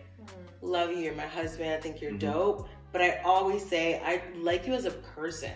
[0.66, 0.98] love you.
[0.98, 1.72] You're my husband.
[1.72, 2.20] I think you're Mhm.
[2.20, 2.68] dope.
[2.92, 5.52] But I always say I like you as a person.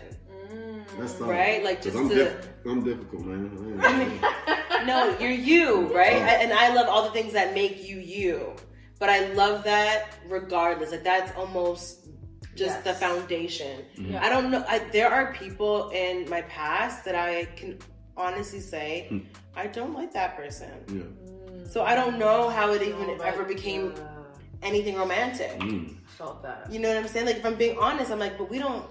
[0.52, 0.84] Mm.
[0.98, 1.28] That's something.
[1.28, 1.62] Right?
[1.64, 3.80] Like just I'm, to- diff- I'm difficult, man.
[3.82, 6.16] I ain't- No, you're you, right?
[6.16, 6.42] Oh.
[6.42, 8.54] And I love all the things that make you you.
[8.98, 10.90] But I love that regardless.
[10.90, 12.08] Like that's almost
[12.56, 12.84] just Yes.
[12.84, 13.84] the foundation.
[13.96, 14.22] Yeah.
[14.24, 14.64] I don't know.
[14.68, 17.78] I, there are people in my past that I can
[18.16, 19.18] honestly say Hmm.
[19.56, 20.70] I don't like that person.
[20.92, 21.66] yeah.
[21.70, 24.19] So I don't know how it even Oh ever became God.
[24.62, 25.58] Anything romantic.
[25.60, 25.96] Mm.
[26.06, 26.70] Felt that.
[26.70, 27.26] You know what I'm saying?
[27.26, 28.84] Like if I'm being honest, I'm like, but we don't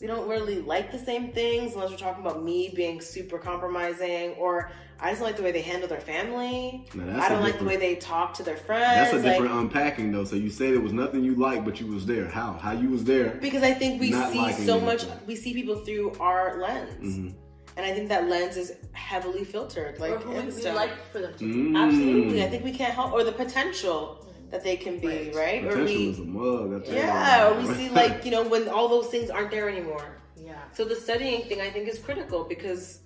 [0.00, 4.32] we don't really like the same things unless we're talking about me being super compromising
[4.32, 6.86] or I just don't like the way they handle their family.
[6.94, 9.10] Now, that's don't like the way they talk to their friends.
[9.10, 10.24] That's a like- different unpacking though.
[10.24, 12.28] So you said it was nothing you liked, but you was there.
[12.28, 12.52] How?
[12.54, 13.30] How you was there?
[13.40, 14.84] because I think we see so anything.
[14.84, 17.16] much we see people through our lens.
[17.18, 17.34] Mhm.
[17.76, 19.98] And I think that lens is heavily filtered.
[19.98, 21.44] Like or who would we like for them to.
[21.44, 21.76] Mm.
[21.76, 22.44] Absolutely.
[22.44, 24.23] I think we can't help or the potential
[24.54, 25.64] that they can be, right?
[25.64, 25.64] Right.
[25.64, 26.74] Or we is a mug.
[26.80, 27.54] I tell Yeah, you.
[27.56, 30.06] or we see like, you know, when all those things aren't there anymore.
[30.36, 30.54] Yeah.
[30.72, 33.00] So the studying thing I think is critical because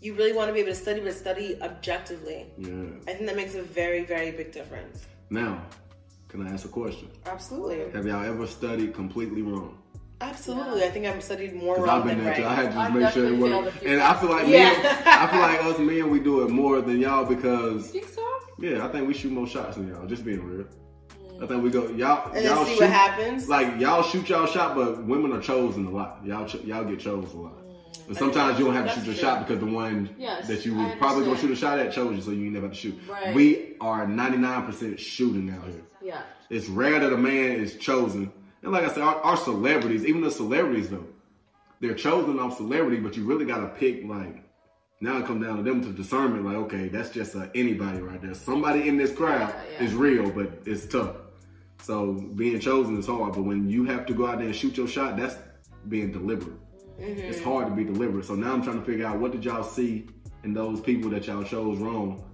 [0.00, 2.46] you really want to be able to study, but study objectively.
[2.56, 2.70] yeah.
[3.06, 5.04] I think that makes a very, very big difference.
[5.28, 5.62] Now,
[6.28, 7.08] can I ask a question?
[7.26, 7.90] Absolutely.
[7.92, 9.76] Have y'all ever studied completely wrong?
[10.22, 10.80] Absolutely.
[10.80, 10.86] Yeah.
[10.86, 12.46] I think I've studied more Because I've wrong been than there too.
[12.46, 13.52] I had to just I've make sure it definitely worked.
[13.52, 14.72] failed a few And I feel like Yeah.
[14.72, 18.22] men, I feel like us men, we do it more than y'all because Think so?
[18.58, 20.06] yeah, I think we shoot more shots than y'all.
[20.06, 20.66] Just being real.
[21.42, 23.48] I think we go y'all And y'all see shoot what happens.
[23.48, 26.20] like y'all shoot y'all shot, but women are chosen a lot.
[26.24, 27.58] Y'all ch- y'all get chose a lot.
[28.06, 30.74] And sometimes you don't have to shoot your shot because the one Yes, that you
[30.74, 32.80] was probably gonna shoot a shot at chose you, so you ain't never have to
[32.80, 32.98] shoot.
[33.08, 33.34] Right.
[33.34, 35.82] We are ninety nine percent shooting out here.
[36.02, 36.22] Yeah.
[36.50, 38.30] It's rare that a man is chosen.
[38.62, 41.06] And like I said, our, our celebrities, even the celebrities though,
[41.80, 44.42] they're chosen off celebrity, but you really gotta pick like
[45.00, 48.22] now it comes down to them to discernment, like, okay, that's just uh, anybody right
[48.22, 48.32] there.
[48.32, 49.84] Somebody in this crowd Yeah, yeah.
[49.84, 51.16] is real, but it's tough.
[51.84, 54.74] So being chosen is hard, but when you have to go out there and shoot
[54.74, 55.36] your shot, that's
[55.90, 56.56] being deliberate.
[56.98, 57.20] Mm-hmm.
[57.20, 58.24] It's hard to be deliberate.
[58.24, 60.06] So now I'm trying to figure out what did y'all see
[60.44, 62.24] in those people that y'all chose wrong?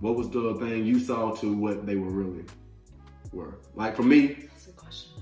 [0.00, 2.44] What was the thing you saw to what they were really
[3.32, 3.54] were?
[3.74, 5.12] Like for me, That's a question.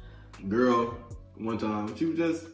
[0.48, 0.98] girl
[1.36, 1.96] one time.
[1.96, 2.46] She was just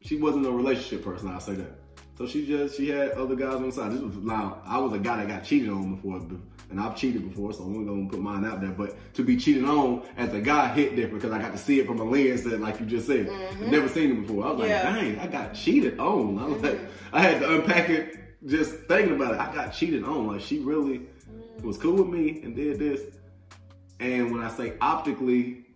[0.00, 1.28] she wasn't a relationship person.
[1.28, 1.77] I'll say that.
[2.18, 3.92] So she just she had other guys on the side.
[3.92, 6.16] This was now I was a guy that got cheated on before,
[6.68, 8.70] and I've cheated before, so I'm gonna put mine out there.
[8.72, 11.78] But to be cheated on as a guy hit different because I got to see
[11.78, 13.70] it from a lens that, like you just said, Mm-hmm.
[13.70, 14.44] never seen it before.
[14.46, 16.38] I was like, dang, I got cheated on.
[16.40, 16.80] I was like,
[17.12, 19.40] I had to unpack it just thinking about it.
[19.40, 20.26] I got cheated on.
[20.26, 21.02] Like she really
[21.62, 23.00] was cool with me and did this.
[24.00, 25.66] And when I say optically,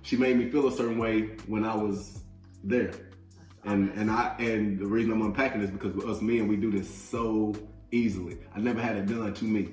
[0.00, 2.22] she made me feel a certain way when I was
[2.62, 2.92] there.
[3.64, 6.70] And and I and the reason I'm unpacking this because with us men we do
[6.70, 7.54] this so
[7.90, 8.38] easily.
[8.54, 9.68] I never had it done to me.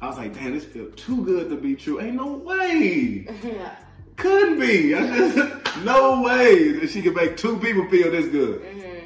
[0.00, 2.00] I was like, damn, this feels too good to be true.
[2.00, 3.26] Ain't no way.
[3.42, 3.76] Yeah.
[4.16, 4.94] Couldn't be.
[4.94, 8.62] I just, no way that she could make two people feel this good.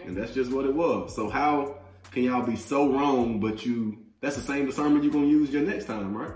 [0.06, 1.14] And that's just what it was.
[1.14, 1.78] So how
[2.12, 5.62] can y'all be so wrong, but you that's the same discernment you're gonna use your
[5.62, 6.32] next time, right?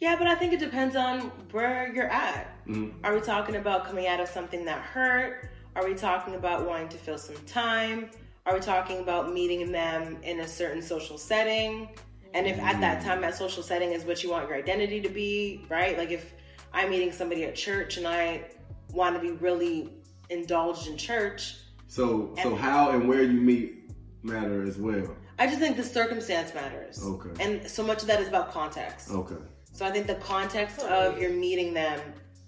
[0.00, 2.48] Yeah, but I think it depends on where you're at.
[2.66, 2.94] Mhm.
[3.04, 5.50] Are we talking about coming out of something that hurt?
[5.76, 8.10] Are we talking about wanting to fill some time?
[8.46, 11.90] Are we talking about meeting them in a certain social setting?
[12.34, 13.04] And if at that mm.
[13.04, 15.96] time that social setting is what you want your identity to be, right?
[15.96, 16.32] Like if
[16.72, 18.44] I'm meeting somebody at church and I
[18.92, 19.90] want to be really
[20.28, 21.56] indulged in church,
[21.88, 23.90] So so how and where you meet
[24.22, 25.16] matter as well.
[25.38, 27.02] I just think the circumstance matters.
[27.02, 27.30] Okay.
[27.42, 29.10] And so much of that is about context.
[29.10, 29.36] Okay.
[29.72, 32.00] So I think the context of your meeting them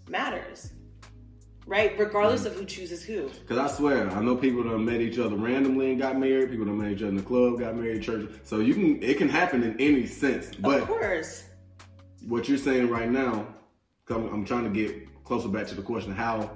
[0.08, 0.72] matters,
[1.66, 1.98] right?
[1.98, 3.30] Regardless of who chooses who.
[3.46, 6.50] Cause I swear, I know people that met each other randomly and got married.
[6.50, 8.28] People that met each other in the club got married, church.
[8.44, 10.50] So you can, it can happen in any sense.
[10.54, 11.44] But of course.
[12.26, 13.46] what you're saying right now,
[14.10, 16.50] I'm, I'm trying to get closer back to the question: How?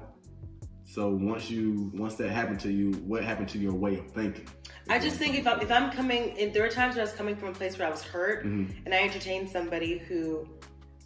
[0.84, 4.46] So once you, once that happened to you, what happened to your way of thinking?
[4.88, 7.12] I just think if I'm if I'm coming, and there were times when I was
[7.12, 8.70] coming from a place where I was hurt, Mhm.
[8.84, 10.46] and I entertained somebody who,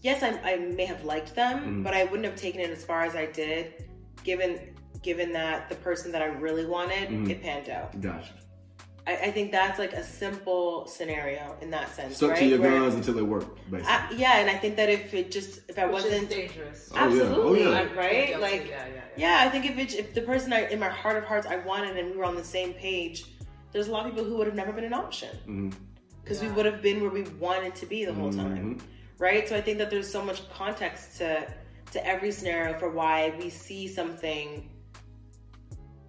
[0.03, 1.85] yes, I, I may have liked them, Mhm.
[1.85, 3.73] but I wouldn't have taken it as far as I did,
[4.25, 4.59] given
[5.03, 7.31] given that the person that I really wanted Mhm.
[7.31, 7.99] it panned out.
[8.03, 8.35] Gotcha.
[9.07, 12.39] I, I think that's like a simple scenario in that sense, Stuck right?
[12.41, 13.91] to your Where- guns until it worked, basically.
[13.95, 16.91] I- yeah, and I think that if it just if I Which wasn't is dangerous.
[16.93, 17.03] Oh, yeah.
[17.03, 17.95] Oh, absolutely yeah.
[17.95, 19.41] right, Yeah, like yeah, yeah, yeah.
[19.41, 21.57] yeah, I think if it, if the person I in my heart of hearts I
[21.57, 23.25] wanted and we were on the same page,
[23.73, 25.73] there's a lot of people who would have never been an option
[26.23, 28.81] because we would have been where we wanted to be the whole time, Mhm.
[29.19, 29.49] right?
[29.49, 31.47] So I think that there's so much context to
[31.93, 34.69] to every scenario for why we see something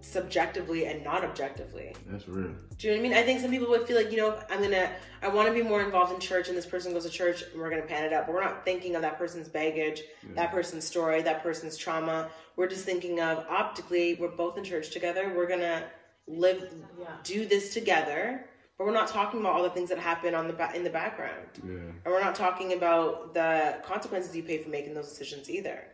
[0.00, 1.94] subjectively and not objectively.
[2.06, 2.50] That's real.
[2.76, 3.18] Do you know what I mean?
[3.18, 4.90] I think some people would feel like, you know, I'm gonna,
[5.22, 7.60] I want to be more involved in church, and this person goes to church, and
[7.60, 8.26] we're gonna pan it up.
[8.26, 10.02] But we're not thinking of that person's baggage,
[10.34, 12.28] that person's story, that person's trauma.
[12.56, 15.32] We're just thinking of optically, we're both in church together.
[15.34, 15.84] We're gonna
[16.26, 17.06] live, Yeah.
[17.22, 18.46] do this together.
[18.82, 20.90] But we're not talking about all the things that happen on the ba- in the
[20.90, 21.74] background, Yeah.
[21.74, 25.84] and we're not talking about the consequences you pay for making those decisions either.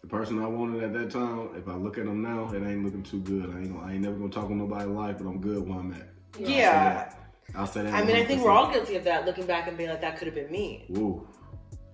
[0.00, 2.82] The person I wanted at that time, if I look at them now, it ain't
[2.86, 3.54] looking too good.
[3.54, 5.78] I ain't gonna, I ain't never gonna talk with nobody life, but I'm good where
[5.78, 6.08] I'm at.
[6.40, 7.12] Yeah,
[7.54, 7.92] I'll say that.
[7.92, 9.26] I mean, I think we're all guilty of that.
[9.26, 10.86] Looking back and being like, that could have been me.
[10.88, 11.28] Woo.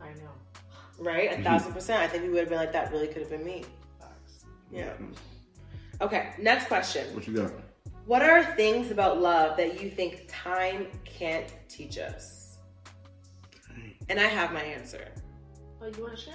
[0.01, 0.31] I know.
[1.01, 1.37] right?
[1.37, 2.01] A thousand percent.
[2.01, 3.64] I think we would have been like, that really could have been me.
[4.71, 4.93] Yeah.
[6.01, 7.12] Okay, next question.
[7.12, 7.51] What you got?
[8.07, 12.59] What are things about love that you think time can't teach us?
[14.11, 15.09] And I have my answer.
[15.81, 16.35] Oh, you want to share?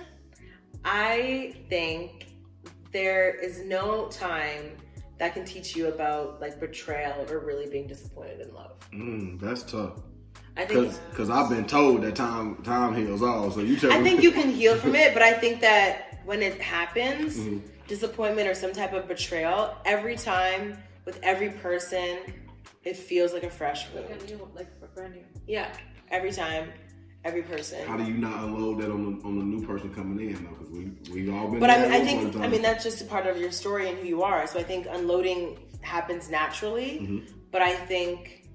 [0.83, 2.27] I think
[2.91, 4.77] there is no time
[5.19, 8.77] that can teach you about like betrayal or really being disappointed in love.
[8.91, 9.99] Mm, that's tough.
[10.57, 13.51] I think Cause, Cause I've been told that time time heals all.
[13.51, 14.03] So you tell I me.
[14.09, 17.61] think you can heal from it, but I think that when it happens, Mhm.
[17.87, 22.19] disappointment or some type of betrayal, every time with every person,
[22.83, 24.21] it feels like a fresh Like wound.
[24.21, 25.23] a new, like a brand new.
[25.47, 25.71] Yeah,
[26.09, 26.71] every time,
[27.25, 27.85] every person.
[27.87, 30.51] How do you not unload that on the, on the new person coming in though?
[30.51, 31.59] Because we we all been.
[31.59, 33.97] But I mean, I think I mean that's just a part of your story and
[33.97, 34.45] who you are.
[34.47, 36.99] So I think unloading happens naturally.
[37.01, 37.33] Mhm.
[37.51, 38.47] But I think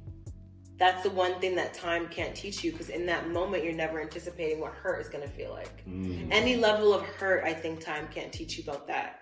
[0.76, 4.00] that's the one thing that time can't teach you because in that moment you're never
[4.00, 5.86] anticipating what hurt is going to feel like.
[5.86, 6.28] Mm.
[6.32, 9.20] Any level of hurt, I think time can't teach you about that.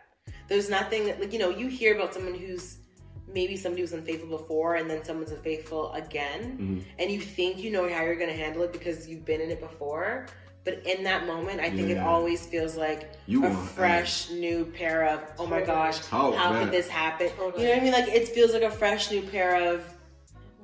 [0.48, 2.78] There's nothing that, like you know you hear about someone who's
[3.26, 6.58] maybe somebody was unfaithful before and then someone's unfaithful again.
[6.58, 6.84] Mhm.
[6.98, 9.50] and you think you know how you're going to handle it because you've been in
[9.50, 10.26] it before.
[10.64, 14.64] But in that moment i think it always feels like You a want- fresh new
[14.64, 16.64] pair of oh my gosh Oh, how man.
[16.64, 17.30] could this happen?
[17.36, 17.62] Totally.
[17.64, 17.92] you know what i mean?
[17.92, 19.82] Like it feels like a fresh new pair of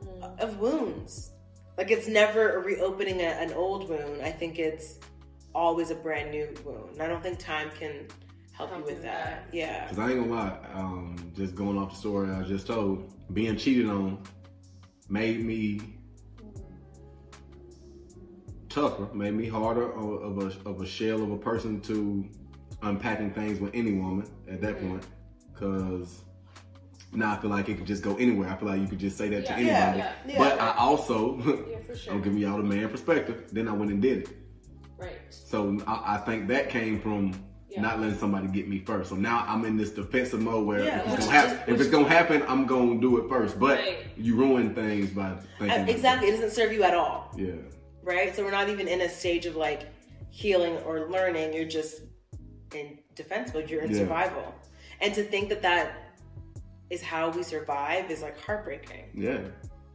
[0.05, 0.39] Mm.
[0.41, 1.31] of wounds.
[1.77, 4.23] Like it's never a reopening a, an old wound.
[4.23, 4.99] I think it's
[5.55, 7.03] always a brand new wound.
[7.03, 8.07] I don't think time can
[8.59, 11.79] help, Help you with with that yeah Cause I ain't gonna lie, um, just going
[11.79, 14.23] off the story I just told, being cheated on
[15.09, 15.81] made me
[18.69, 22.29] tougher, made me harder of of a, of a shell of a person to
[22.83, 24.91] unpacking things with any woman at that Mm-hmm.
[24.91, 25.07] point,
[25.53, 26.23] because
[27.13, 28.49] now I feel like it could just go anywhere.
[28.51, 29.99] I feel like you could just say that to Yeah, yeah, anybody.
[29.99, 30.39] yeah, yeah.
[30.39, 31.39] But I also,
[31.71, 32.13] Yeah, for sure.
[32.13, 33.45] I'm giving y'all the man perspective.
[33.51, 34.29] Then I went and did it.
[34.99, 35.19] Right.
[35.31, 37.33] So I, I think that came from
[37.79, 37.89] Yeah.
[37.89, 39.11] not letting somebody get me first.
[39.11, 41.81] So now I'm in this defensive mode where Yeah, if, it's gonna happen, is- if
[41.81, 43.59] it's gonna happen, I'm gonna do it first.
[43.59, 43.99] But Right.
[44.17, 46.29] you ruin things by thinking Uh, exactly.
[46.29, 47.53] It doesn't serve you at all, Yeah.
[48.03, 48.35] right?
[48.35, 49.83] So we're not even in a stage of like
[50.31, 51.55] healing or learning.
[51.55, 52.03] You're just
[52.75, 53.71] in defense mode.
[53.71, 53.99] You're in Yeah.
[53.99, 54.55] survival,
[55.01, 55.93] and to think that that
[56.91, 59.05] is how we survive is like heartbreaking.
[59.15, 59.39] Yeah.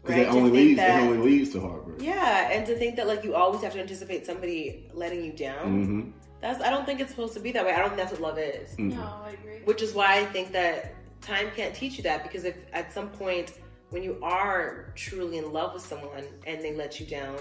[0.02, 2.02] Because Right, it only leads that- it only leads to heartbreak.
[2.02, 5.66] Yeah, and to think that like you always have to anticipate somebody letting you down.
[5.66, 6.02] Mm-hmm.
[6.44, 7.72] That's I don't think it's supposed to be that way.
[7.72, 8.72] I don't think that's what love is.
[8.72, 8.90] Mm-hmm.
[8.90, 9.62] No, I agree.
[9.64, 13.08] Which is why I think that time can't teach you that because if at some
[13.08, 13.54] point
[13.92, 17.38] when you are truly in love with someone and they let you down,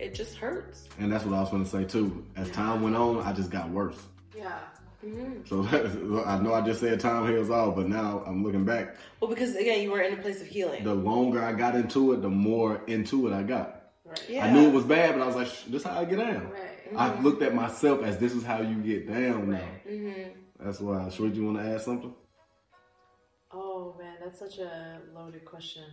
[0.00, 0.88] it just hurts.
[0.98, 2.26] And that's what I was gonna say too.
[2.34, 4.02] As time went on, I just got worse.
[4.36, 4.58] Yeah.
[5.44, 5.62] So
[6.26, 8.96] I know I just said time heals all, but now I'm looking back.
[9.20, 10.82] Well, because again, you were in a place of healing.
[10.82, 13.82] The longer I got into it, the more into it I got.
[14.04, 14.24] Right.
[14.28, 14.46] yeah.
[14.46, 16.50] I knew it was bad, but I was like, "This is how I get down."
[16.50, 16.71] Right.
[16.96, 19.68] I looked at myself as this is how you get down now.
[19.88, 20.30] Mm-hmm.
[20.64, 21.08] That's why.
[21.10, 22.14] Short, you want to add something?
[23.52, 25.84] Oh man, that's such a loaded question.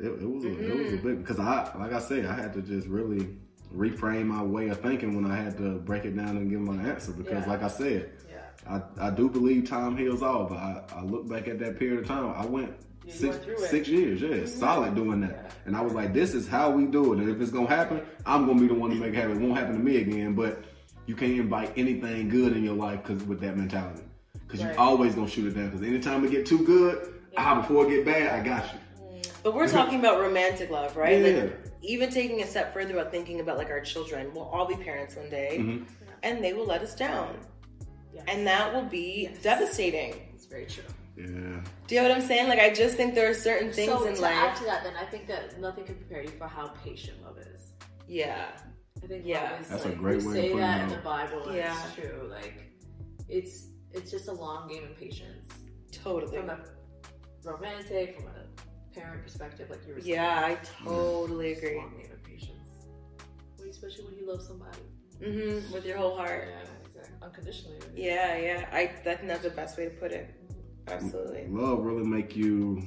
[0.00, 2.52] It, it was a, it was a big because I like I said I had
[2.54, 3.36] to just really
[3.72, 6.82] reframe my way of thinking when I had to break it down and give my
[6.82, 7.50] answer because Yeah.
[7.52, 8.80] like I said Yeah.
[8.98, 12.00] I, I do believe time heals all but I, I look back at that period
[12.00, 13.70] of time I went Yeah, you six went through it.
[13.70, 17.12] six years yeah solid doing that and I was like this is how we do
[17.12, 19.32] it and if it's gonna happen I'm gonna be the one to make it happen
[19.32, 20.64] it won't happen to me again but
[21.06, 24.02] you can't invite anything good in your life because with that mentality
[24.46, 24.72] because Right.
[24.74, 27.90] you always gonna shoot it down because anytime it get too good ah before it
[27.90, 28.78] get bad I got you
[29.42, 31.20] But we're talking about romantic love, right?
[31.20, 31.42] Yeah.
[31.42, 34.30] Like even taking a step further about thinking about like our children.
[34.34, 35.84] We'll all be parents one day, Mhm.
[36.22, 37.36] and they will let us down,
[38.14, 38.24] Yes.
[38.26, 40.14] and that will be devastating.
[40.34, 40.84] it's very true.
[41.16, 42.48] Yeah Do you know what I'm saying?
[42.48, 44.58] Like I just think there are certain things so in to add life.
[44.58, 47.72] to that, then I think that nothing can prepare you for how patient love is.
[48.08, 48.48] Yeah.
[49.02, 49.50] I think Yeah.
[49.52, 50.96] love is That's a like, great we way of say putting that it in the.
[51.04, 51.84] Bible, and Yeah.
[51.86, 52.26] it's true.
[52.30, 52.54] Like
[53.28, 55.48] it's it's just a long game of patience
[55.92, 56.36] Totally.
[56.36, 56.58] from a
[57.44, 60.14] romantic, from a parent perspective, like you were saying.
[60.14, 61.78] Yeah, I totally It's a agree.
[61.78, 62.86] long game of patience,
[63.58, 64.78] When- especially when you love somebody.
[65.22, 66.48] hmm With your whole heart.
[66.48, 67.16] Yeah, exactly.
[67.22, 67.78] Unconditionally.
[67.88, 68.04] really.
[68.06, 68.68] Yeah, yeah.
[68.72, 70.34] I, I think that's the best way to put it.
[70.88, 71.46] Absolutely.
[71.48, 72.82] love really make you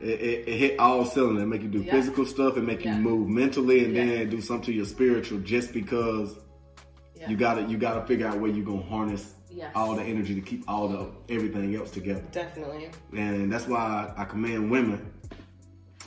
[0.00, 1.92] it, it, it hit all cylinders It make you do Yeah.
[1.92, 2.96] physical stuff and make Yeah.
[2.96, 4.04] you move mentally and Yeah.
[4.06, 6.36] then do something to your spiritual just because
[7.28, 9.72] you gotta you gotta figure out where you're gonna harness Yes.
[9.74, 12.90] all the energy to keep all the everything else together Definitely.
[13.16, 15.10] and that's why I, I commend women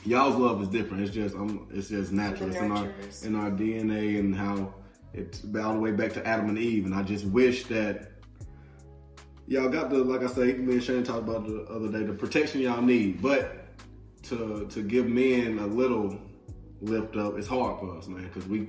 [0.06, 2.88] y'all's love is different it's just um, it's just natural it's in our
[3.24, 4.72] in our dna and how
[5.12, 8.09] it's all the way back to adam and eve and i just wish that
[9.50, 12.12] y'all got the like i say me and shane talked about the other day the
[12.12, 13.66] protection y'all need but
[14.22, 16.18] to to give men a little
[16.80, 18.66] lift up it's hard for us man because we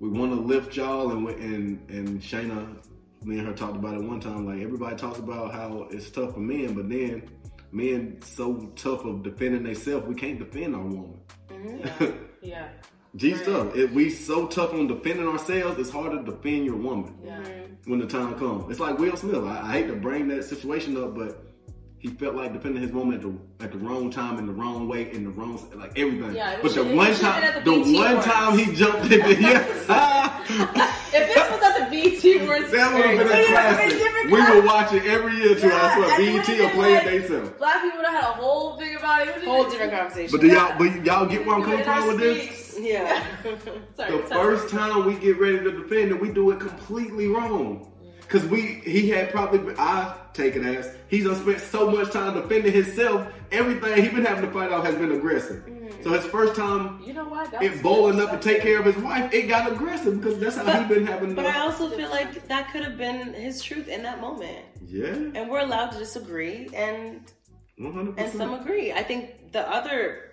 [0.00, 2.76] we want to lift y'all and we, and and Shayna,
[3.24, 4.46] me and her talked about it one time.
[4.46, 7.28] Like everybody talks about how it's tough for men, but then
[7.72, 11.20] men so tough of defending themselves, we can't defend our woman.
[11.50, 12.04] Mm-hmm.
[12.40, 12.68] Yeah.
[12.80, 12.97] yeah.
[13.16, 13.42] G Right.
[13.42, 13.74] stuff.
[13.76, 17.40] If we so tough on defending ourselves, it's hard to defend your woman Yeah.
[17.86, 18.70] when the time comes.
[18.70, 19.42] It's like Will Smith.
[19.44, 21.42] I, I hate to bring that situation up, but
[21.98, 24.86] he felt like defending his woman at the at the wrong time, in the wrong
[24.86, 26.34] way, in the wrong like everything.
[26.36, 28.26] Yeah, but the should- one time, the, the one Awards.
[28.26, 30.44] time he jumped in, the, yeah.
[31.10, 33.46] If this was at the BET Awards, That would have been a it would've been
[33.48, 34.24] classic.
[34.24, 34.54] We class.
[34.54, 35.68] would watch it every year too.
[35.68, 37.50] Yeah, I swear, and it BET would've will play like- it themselves.
[37.58, 39.36] Black people would have had a whole thing about it.
[39.36, 40.30] It Whole been- different conversation.
[40.32, 42.57] But do y'all, but y'all get where I'm coming from with this?
[42.78, 42.88] Speaks.
[42.90, 43.24] yeah.
[43.96, 44.56] Sorry, The sorry.
[44.56, 47.92] first time we get ready to defend it, we do it completely wrong.
[48.28, 52.34] Cause we, he had probably, I take it as he's done spent so much time
[52.34, 53.26] defending himself.
[53.50, 55.64] Everything he been having to fight off has been aggressive.
[55.64, 56.04] Mm.
[56.04, 57.50] So his first time, You know what?
[57.52, 60.56] That it bowling up to take care of his wife, it got aggressive because that's
[60.56, 61.34] how he been having.
[61.34, 64.62] But I also feel like that could have been his truth in that moment.
[64.86, 67.22] yeah, And we're allowed to disagree and
[67.80, 68.14] 100%.
[68.18, 68.92] and some agree.
[68.92, 70.27] I think the other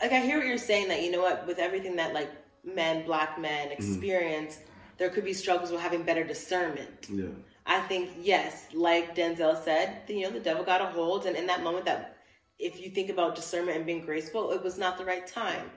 [0.00, 2.30] like I hear what you're saying that you know what, with everything that like
[2.64, 3.82] men, black men mm-hmm.
[3.82, 4.58] experience,
[4.98, 7.08] there could be struggles with having better discernment.
[7.10, 7.26] Yeah,
[7.66, 11.46] I think yes, like Denzel said, you know, the devil got a hold, and in
[11.46, 12.18] that moment, that
[12.58, 15.70] if you think about discernment and being graceful, it was not the right time.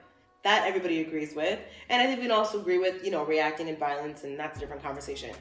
[0.43, 1.59] That everybody agrees with,
[1.89, 4.57] and I think we can also agree with you know reacting in violence, and that's
[4.57, 5.35] a different conversation.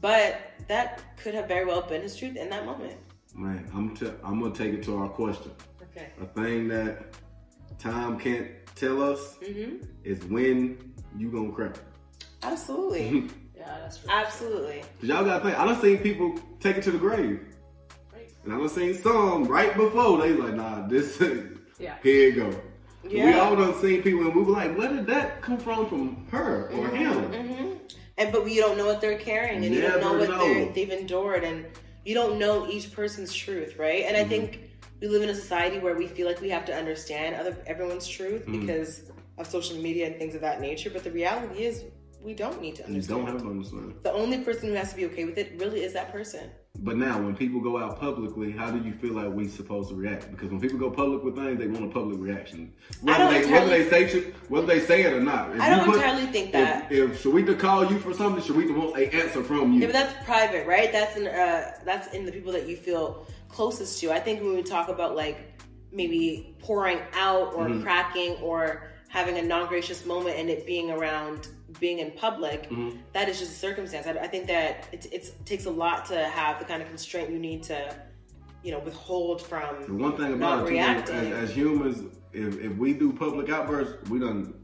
[0.00, 2.96] But that could have very well been his truth in that moment.
[3.34, 5.52] man, I'm t- I'm gonna take it to our question.
[5.82, 6.08] Okay.
[6.20, 7.14] A thing that
[7.78, 9.84] time can't tell us Mm-hmm.
[10.04, 11.76] is when you gonna crack.
[12.42, 13.08] Absolutely.
[13.20, 13.28] Yeah.
[13.58, 14.82] Yeah, that's for Absolutely.
[15.00, 15.58] Cause y'all gotta think.
[15.58, 17.40] I done seen people take it to the grave,
[18.12, 18.30] Right.
[18.44, 21.20] and I done seen some right before they like, nah, this
[21.80, 21.94] Yeah.
[22.04, 22.60] here you go.
[23.02, 23.26] Yeah.
[23.26, 25.88] We all done seen people, and we were like, where did that come from?
[25.88, 27.32] From her or him?
[27.32, 27.72] Mm-hmm.
[28.18, 30.38] And but you don't know what they're carrying, and you don't know what know.
[30.38, 31.66] they're, they've endured, and
[32.04, 34.04] you don't know each person's truth, right?
[34.06, 34.28] And I Mm-hmm.
[34.30, 34.67] think
[35.00, 38.06] we live in a society where we feel like we have to understand other everyone's
[38.06, 38.60] truth Mm-hmm.
[38.66, 40.90] because of social media and things of that nature.
[40.90, 41.84] But the reality is,
[42.20, 43.26] we don't need to You understand.
[43.26, 43.94] don't have to understand.
[44.02, 46.50] the only person who has to be okay with it really is that person.
[46.80, 49.96] But now, when people go out publicly, how do you feel like we supposed to
[49.96, 50.30] react?
[50.30, 53.68] Because when people go public with things, they want a public reaction, whether they whether
[53.68, 55.54] they say whether they say it or not.
[55.56, 56.90] If I don't put- entirely think that.
[56.92, 59.80] If, if Sharita call you for something, Sharita wants a answer from you.
[59.80, 60.92] Yeah, but that's private, right?
[60.92, 64.12] That's in uh, that's in the people that you feel closest to.
[64.12, 65.60] I think when we talk about like
[65.90, 67.82] maybe pouring out or Mm-hmm.
[67.82, 71.48] cracking or having a non-gracious moment and it being around
[71.80, 72.98] being in public, Mm-hmm.
[73.12, 74.06] that is just a circumstance.
[74.06, 77.30] I, I think that it, it takes a lot to have the kind of constraint
[77.30, 77.94] you need to,
[78.62, 79.80] you know, withhold from.
[79.80, 79.98] The from.
[79.98, 81.14] one thing Not about it, too, reacting.
[81.16, 84.54] as, as humans, if, if we do public outbursts, we done.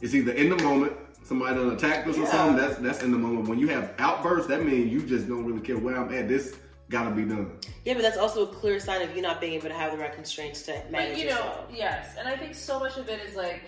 [0.00, 0.92] It's either in the moment,
[1.24, 2.56] somebody done attacked us or something.
[2.56, 3.48] That's that's in the moment.
[3.48, 6.28] When you have outbursts, that means you just don't really care where I'm at.
[6.28, 6.54] This
[6.90, 7.58] gotta be done.
[7.84, 9.98] Yeah, but that's also a clear sign of you not being able to have the
[9.98, 11.64] right constraints to manage But you know, yourself.
[11.72, 13.62] yes, and I think so much of it is like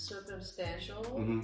[0.00, 1.04] circumstantial.
[1.04, 1.40] hmm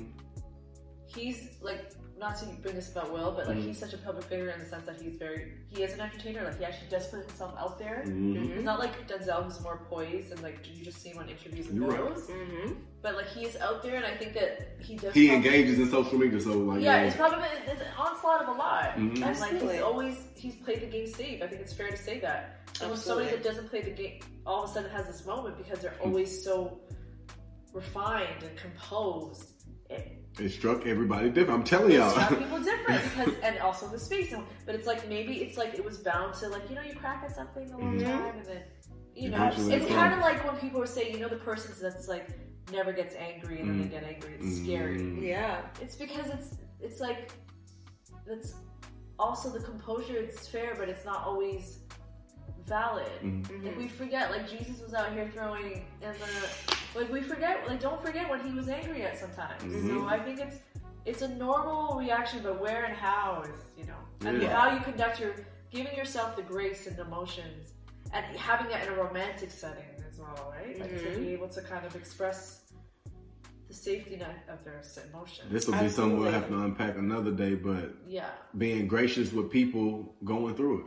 [1.09, 3.67] He's like not to bring this about Will, but like Mhm.
[3.69, 6.43] he's such a public figure in the sense that he's very he is an entertainer.
[6.45, 8.03] Like he actually does put himself out there.
[8.05, 11.29] hmm It's not like Denzel who's more poised and like you just see him on
[11.29, 12.15] interviews and You're right.
[12.15, 12.29] those.
[12.29, 15.15] hmm But like he is out there, and I think that he does.
[15.15, 18.43] He probably- engages in social media, so like Yeah, yeah, it's probably it's an onslaught
[18.43, 18.99] of a lot, Mhm.
[18.99, 19.75] and like Absolutely.
[19.75, 21.41] he's always he's played the game safe.
[21.43, 22.69] I think it's fair to say that.
[22.81, 25.57] And when somebody that doesn't play the game all of a sudden has this moment
[25.57, 26.81] because they're always so
[27.77, 29.45] refined and composed.
[29.91, 31.61] It, it struck everybody different.
[31.61, 32.11] I'm telling it y'all.
[32.11, 34.33] struck people different because and also the space.
[34.33, 36.95] And- But it's like maybe it's like it was bound to like you know you
[36.95, 38.05] crack at something a long Mhm.
[38.05, 38.63] time and then
[39.15, 41.37] you know Eventually it's it kind of like when people are saying you know the
[41.51, 42.29] person that's like
[42.73, 44.33] never gets angry and then they get angry.
[44.41, 44.99] It's scary.
[44.99, 45.23] Mm.
[45.23, 45.61] Yeah.
[45.81, 47.31] It's because it's it's like
[48.27, 48.55] that's
[49.19, 50.17] also the composure.
[50.17, 51.79] It's fair, but it's not always
[52.67, 53.07] valid.
[53.23, 53.65] Mhm.
[53.65, 57.81] Like we forget, like Jesus was out here throwing, and the like we forget, like
[57.81, 59.63] don't forget when he was angry at sometimes.
[59.63, 59.89] Mhm.
[59.89, 60.59] So I think it's
[61.05, 64.55] it's a normal reaction, but where and how is you know, and Yeah.
[64.59, 65.35] how you conduct your
[65.71, 67.75] giving yourself the grace and emotions,
[68.13, 70.79] and having that in a romantic setting as well, right?
[70.81, 72.63] Like to be able to kind of express
[73.69, 75.51] the safety net of their emotions.
[75.51, 79.51] This will be something we'll have to unpack another day, but yeah, being gracious with
[79.51, 80.87] people going through it.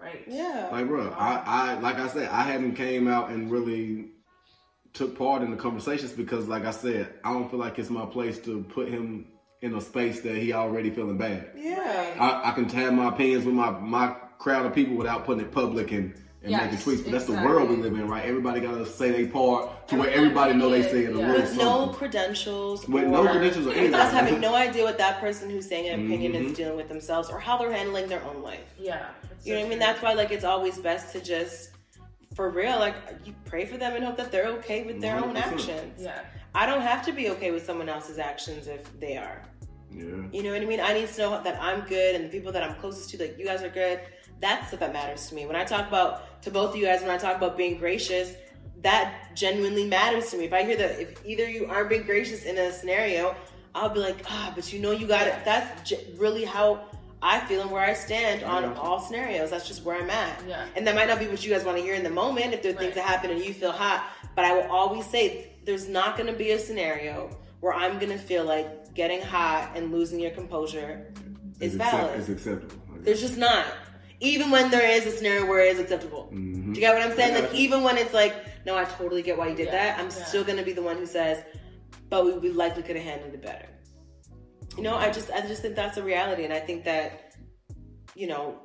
[0.00, 0.22] Right.
[0.26, 0.68] Yeah.
[0.72, 4.06] Like, bro, I, um, I, like I said, I haven't came out and really
[4.92, 8.06] took part in the conversations because, like I said, I don't feel like it's my
[8.06, 9.26] place to put him
[9.62, 11.50] in a space that he already feeling bad.
[11.56, 12.16] yeah.
[12.18, 15.52] I, I can have my opinions with my my crowd of people without putting it
[15.52, 16.14] public and.
[16.42, 18.24] And Yes, making tweets, but that's the world we live in, right?
[18.24, 21.26] Everybody gotta say their part to where everybody know they say it a Yeah.
[21.26, 23.94] little with no credentials With no credentials or anything.
[23.94, 26.56] us having no idea what that person who's saying an opinion is Mhm.
[26.56, 28.60] dealing with themselves or how they're handling their own life.
[28.78, 29.08] Yeah.
[29.36, 29.78] it's You know so what I mean?
[29.80, 31.72] That's why like it's always best to just
[32.34, 32.94] for real, like
[33.26, 35.68] you pray for them and hope that they're okay with their own 100%.
[35.78, 36.02] actions.
[36.02, 36.20] Yeah.
[36.54, 39.42] I don't have to be okay with someone else's actions if they are.
[39.92, 40.04] Yeah.
[40.32, 40.80] You know what I mean?
[40.80, 43.36] I need to know that I'm good and the people that I'm closest to, like
[43.38, 44.00] you guys are good.
[44.40, 45.46] That's stuff that matters to me.
[45.46, 48.34] When I talk about to both of you guys, when I talk about being gracious,
[48.82, 50.44] that genuinely matters to me.
[50.44, 53.34] If I hear that if either you aren't being gracious in a scenario,
[53.74, 55.34] I'll be like, ah, but you know you got it.
[55.44, 56.86] That's j- really how
[57.22, 58.74] I feel and where I stand on Yeah.
[58.78, 59.50] all scenarios.
[59.50, 60.42] That's just where I'm at.
[60.48, 60.64] Yeah.
[60.74, 62.62] And that might not be what you guys want to hear in the moment if
[62.62, 64.08] there are things that happen and you feel hot.
[64.34, 67.28] But I will always say there's not going to be a scenario
[67.60, 71.12] where I'm going to feel like getting hot and losing your composure
[71.60, 72.20] is It's accept- valid.
[72.20, 72.76] It's acceptable.
[73.00, 73.66] There's just not.
[74.20, 76.28] Even when there is a scenario where it is acceptable.
[76.32, 76.74] Mhm.
[76.74, 77.34] Do you get what I'm saying?
[77.42, 78.34] Like even when it's like,
[78.66, 79.98] no, I totally get why you did Yeah, that.
[79.98, 80.24] I'm yeah.
[80.26, 81.42] still gonna be the one who says,
[82.10, 83.66] but we, we likely could have handled it better.
[84.76, 87.34] You know, I just I just think that's a reality, and I think that,
[88.14, 88.56] you know,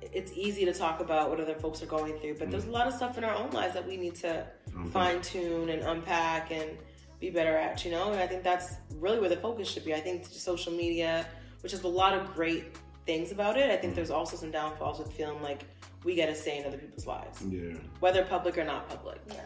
[0.00, 2.86] it's easy to talk about what other folks are going through, but there's a lot
[2.86, 4.88] of stuff in our own lives that we need to Okay.
[4.90, 6.78] fine tune and unpack and
[7.20, 7.84] be better at.
[7.84, 9.94] You know, and I think that's really where the focus should be.
[9.94, 11.26] I think social media,
[11.60, 12.64] which has a lot of great
[13.06, 13.96] things about it, I think mm.
[13.96, 15.64] there's also some downfalls with feeling like
[16.04, 17.74] we get a say in other people's lives, Yeah.
[18.00, 19.20] whether public or not public.
[19.28, 19.40] Yeah.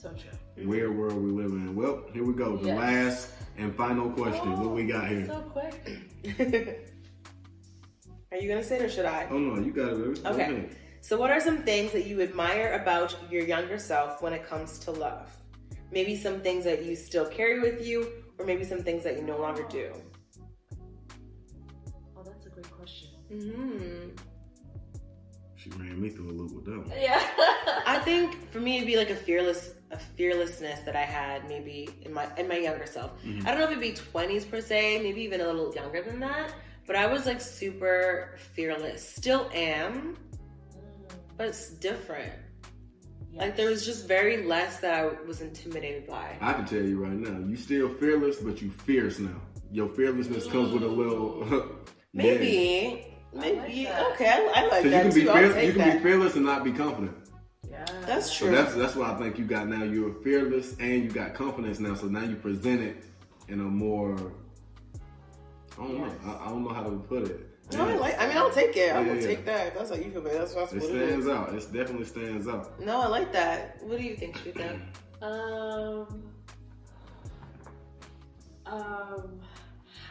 [0.00, 0.66] So true.
[0.66, 1.74] Weird world we live in.
[1.74, 2.56] Well, here we go.
[2.56, 2.78] The Yes.
[2.78, 4.60] last and final question.
[4.60, 5.26] what we got here?
[5.30, 5.78] Oh, so quick.
[8.32, 9.28] Are you gonna say it or should I?
[9.30, 10.28] Oh no, you got it, baby.
[10.28, 10.42] Okay.
[10.42, 10.76] ahead.
[11.00, 14.78] So, what are some things that you admire about your younger self when it comes
[14.80, 15.36] to love?
[15.92, 18.08] Maybe some things that you still carry with you,
[18.38, 19.92] or maybe some things that you no longer do?
[23.34, 23.52] Question.
[23.52, 24.24] hmm
[25.56, 26.98] She ran me through a loop with that one.
[27.00, 27.22] Yeah.
[27.86, 31.88] I think for me it'd be like a fearless a fearlessness that I had maybe
[32.02, 33.12] in my in my younger self.
[33.22, 33.46] Mhm.
[33.46, 36.20] I don't know if it'd be twenties per se, maybe even a little younger than
[36.20, 36.52] that.
[36.86, 39.08] But I was like super fearless.
[39.08, 40.16] Still am,
[41.36, 42.32] but it's different.
[43.32, 46.36] Like there was just very less that I was intimidated by.
[46.40, 49.40] I can tell you right now, you still fearless, but you fierce now.
[49.72, 51.44] Your fearlessness comes with a little.
[52.12, 53.06] Maybe.
[53.36, 54.12] I Maybe like that.
[54.12, 55.32] okay, I, I like So you that can be too.
[55.32, 55.96] Fearless, you can that.
[55.98, 57.16] be fearless and not be confident.
[57.68, 57.84] Yeah.
[58.06, 58.54] That's So true.
[58.54, 59.82] that's that's what I think you got now.
[59.82, 61.94] You're fearless and you got confidence now.
[61.94, 63.04] So now you present it
[63.48, 64.16] in a more.
[65.76, 66.12] I don't know.
[66.24, 67.50] I, I don't know how to put it.
[67.72, 68.20] No, I like.
[68.20, 68.94] I mean, I'll take it.
[68.94, 69.26] I Yeah, will yeah.
[69.26, 69.74] take that.
[69.74, 70.20] That's how you feel.
[70.20, 71.54] But that's, that's It what It stands out.
[71.54, 72.78] It definitely stands out.
[72.80, 73.82] No, I like that.
[73.82, 74.80] What do you think, Shewit?
[75.22, 76.22] Um.
[78.66, 79.40] Um.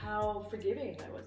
[0.02, 1.24] How forgiving I was.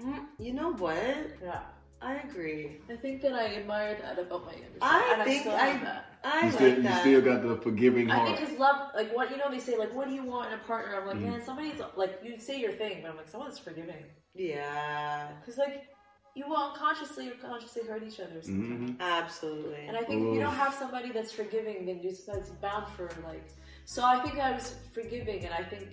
[0.00, 0.96] Mm, you know what?
[1.42, 1.60] Yeah.
[2.00, 2.76] I agree.
[2.88, 4.92] I think that I admired that about my younger self.
[4.92, 6.04] I and think I still I- have that.
[6.22, 9.30] I You like still, you still got the forgiving I think because love, like what
[9.32, 11.00] you know, they say like, what do you want in a partner?
[11.00, 11.22] I'm like, Mhm.
[11.30, 15.86] man, somebody's like, you say your thing, but I'm like, someone's forgiving, yeah, because like,
[16.34, 18.40] you will unconsciously or consciously hurt each other.
[18.42, 18.90] Sometimes.
[18.92, 19.00] Mhm.
[19.00, 19.84] absolutely.
[19.88, 23.08] And I think if you don't have somebody that's forgiving, then you that's bound for
[23.24, 23.48] like.
[23.84, 25.88] So I think I was forgiving, and I think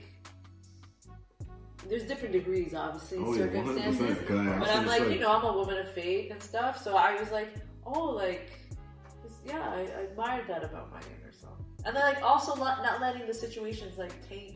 [1.89, 4.27] there's different degrees, obviously, Oh, yeah, 100%, circumstances.
[4.27, 6.81] 'cause I- I but I'm like, you know, I'm a woman of faith and stuff,
[6.83, 7.49] so I was like,
[7.85, 8.51] oh, like,
[9.45, 11.53] yeah, I, I admired that about my younger self,
[11.85, 14.55] and then like also not, not letting the situations like taint.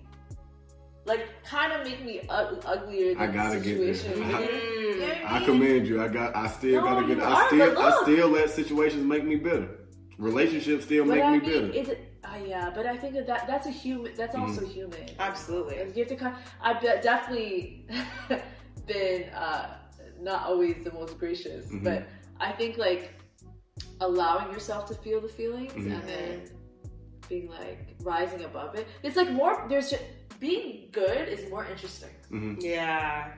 [1.06, 4.14] Like, kind of make me u- uglier than I gotta the get there.
[4.14, 5.26] I- You know what Mm.
[5.26, 5.46] I mean?
[5.46, 6.02] commend you.
[6.04, 6.36] I got.
[6.36, 7.20] I still No, gotta get.
[7.24, 7.80] I still.
[7.80, 9.70] I still let situations make me better.
[10.18, 11.92] Relationships still But make I me mean, bitter.
[11.92, 14.14] it, uh, yeah, but I think that, that that's a human.
[14.16, 14.42] That's Mhm.
[14.42, 15.06] also human.
[15.20, 15.76] Absolutely.
[15.78, 16.36] You have to kind.
[16.62, 17.88] I've definitely
[18.88, 19.78] been uh,
[20.22, 21.84] not always the most gracious, Mhm.
[21.84, 22.08] but
[22.40, 23.14] I think like
[24.02, 25.94] allowing yourself to feel the feelings Mhm.
[25.96, 26.42] and then
[27.30, 28.88] being like rising above it.
[29.04, 29.66] It's like more.
[29.70, 30.04] There's just
[30.40, 32.14] being good is more interesting.
[32.30, 33.32] hmm Yeah.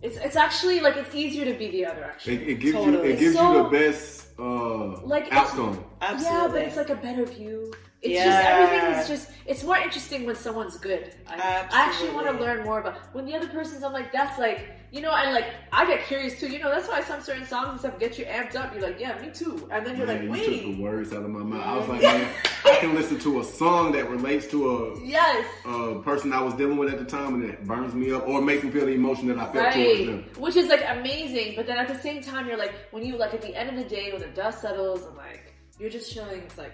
[0.00, 2.04] It's it's actually like it's easier to be the other.
[2.04, 3.02] Actually, It, it gives you.
[3.02, 5.84] It gives you the best uh, Like, outcome.
[6.00, 6.38] Absolutely.
[6.38, 7.72] Yeah, but it's like a better view.
[8.00, 8.24] It's Yeah.
[8.26, 11.14] just everything is just it's more interesting when someone's good.
[11.26, 14.38] I, I actually want to learn more about when the other person's I'm like, that's
[14.38, 17.44] like you know, and like I get curious too, you know, that's why some certain
[17.44, 18.72] songs and stuff get you amped up.
[18.72, 19.68] You're like, yeah, me too.
[19.70, 21.62] And then you're Man, like, you took the words out of my mouth.
[21.62, 22.32] I was like, man,
[22.64, 25.44] I can listen to a song that relates to a, Yes.
[25.66, 28.40] a person I was dealing with at the time, and it burns me up or
[28.40, 30.24] makes me feel the emotion that I felt towards them.
[30.38, 33.34] Which is like amazing, but then at the same time, you're like, when you like
[33.34, 36.40] at the end of the day, when the dust settles and like you're just chilling,
[36.40, 36.72] it's like,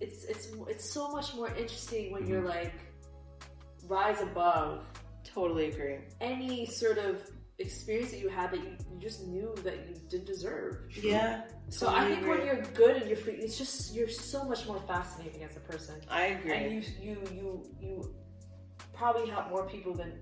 [0.00, 2.48] it's it's it's so much more interesting when you're Mm-hmm.
[2.66, 2.74] like
[3.88, 4.84] rise above
[5.24, 5.98] totally agree.
[6.20, 7.22] any sort of
[7.58, 10.74] experience that you had that you, you just knew that you didn't deserve.
[11.02, 11.42] Yeah.
[11.70, 14.66] So I totally think when you're good and you're free, it's just you're so much
[14.66, 16.52] more fascinating as a person, I agree.
[16.52, 17.46] and you you you
[17.80, 18.14] you
[18.94, 20.12] probably help more people than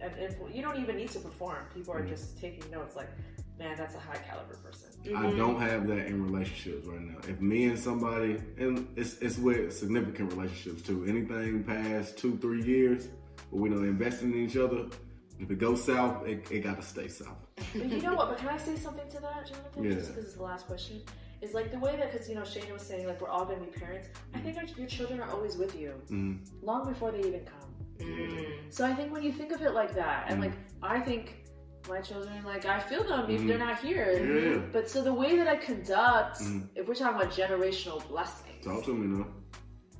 [0.00, 1.64] and influ- you don't even need to perform.
[1.74, 2.94] People are just taking notes.
[2.94, 3.10] Like,
[3.58, 4.88] man, that's a high caliber person.
[5.06, 5.36] I Mhm.
[5.36, 7.18] don't have that in relationships right now.
[7.28, 11.04] If me and somebody, and it's it's with significant relationships too.
[11.06, 13.08] Anything past two, three years,
[13.50, 14.86] where we know investing in each other.
[15.40, 17.38] If it goes south, it, it got to stay south.
[17.56, 18.28] But you know what?
[18.30, 19.84] But can I say something to that, Jonathan?
[19.84, 19.90] Yeah.
[19.94, 21.00] Just because it's the last question.
[21.40, 23.60] Is like the way that, because you know, Shayna was saying, like we're all going
[23.60, 24.08] to be parents.
[24.34, 26.40] I think our, your children are always with you Mm.
[26.62, 27.70] long before they even come.
[28.00, 28.46] Mm.
[28.70, 30.46] So I think when you think of it like that, and Mm.
[30.46, 30.52] like
[30.82, 31.36] I think
[31.88, 33.48] my children, like I feel them if Mhm.
[33.48, 34.10] they're not here.
[34.12, 34.58] Yeah.
[34.72, 36.68] But so the way that I conduct, Mm.
[36.74, 39.26] if we're talking about generational blessings, Talk to me now.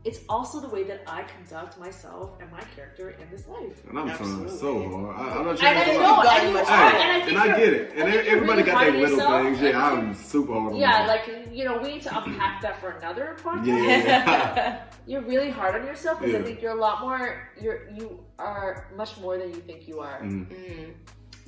[0.05, 3.83] it's also the way that I conduct myself and my character in this life.
[3.89, 5.17] And I'm trying so hard.
[5.17, 7.21] I, I'm not And I trying to know, Hey, and you are, Hey, and I
[7.27, 7.93] think and I get it.
[7.97, 9.61] And think everybody really got their little yourself, things.
[9.61, 11.09] Yeah, I I'm super hard on Yeah, myself.
[11.09, 13.67] like you know, we need to unpack that for another podcast.
[13.67, 14.83] Yeah.
[15.07, 17.49] You're really hard on yourself because I think you're a lot more.
[17.59, 20.21] You're you are much more than you think you are.
[20.21, 20.47] Mm.
[20.47, 20.93] Mm.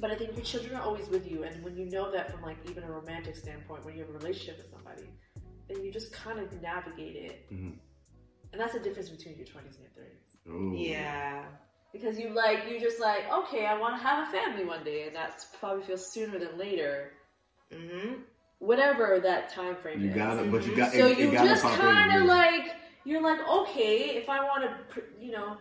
[0.00, 2.42] But I think your children are always with you, and when you know that from
[2.42, 5.04] like even a romantic standpoint, when you have a relationship with somebody,
[5.68, 7.78] then you just kind of navigate it, Mhm.
[8.52, 10.80] and that's the difference between your twenties and your thirties.
[10.88, 11.44] Yeah.
[11.92, 15.06] Because you like you just like okay, I want to have a family one day,
[15.06, 17.12] and that's probably feels sooner than later,
[17.70, 18.22] Mm-hmm.
[18.58, 20.14] whatever that time frame You is.
[20.16, 22.74] got it, but you got so it, you it gotta just kind of like
[23.04, 25.56] you're like okay if i want to you know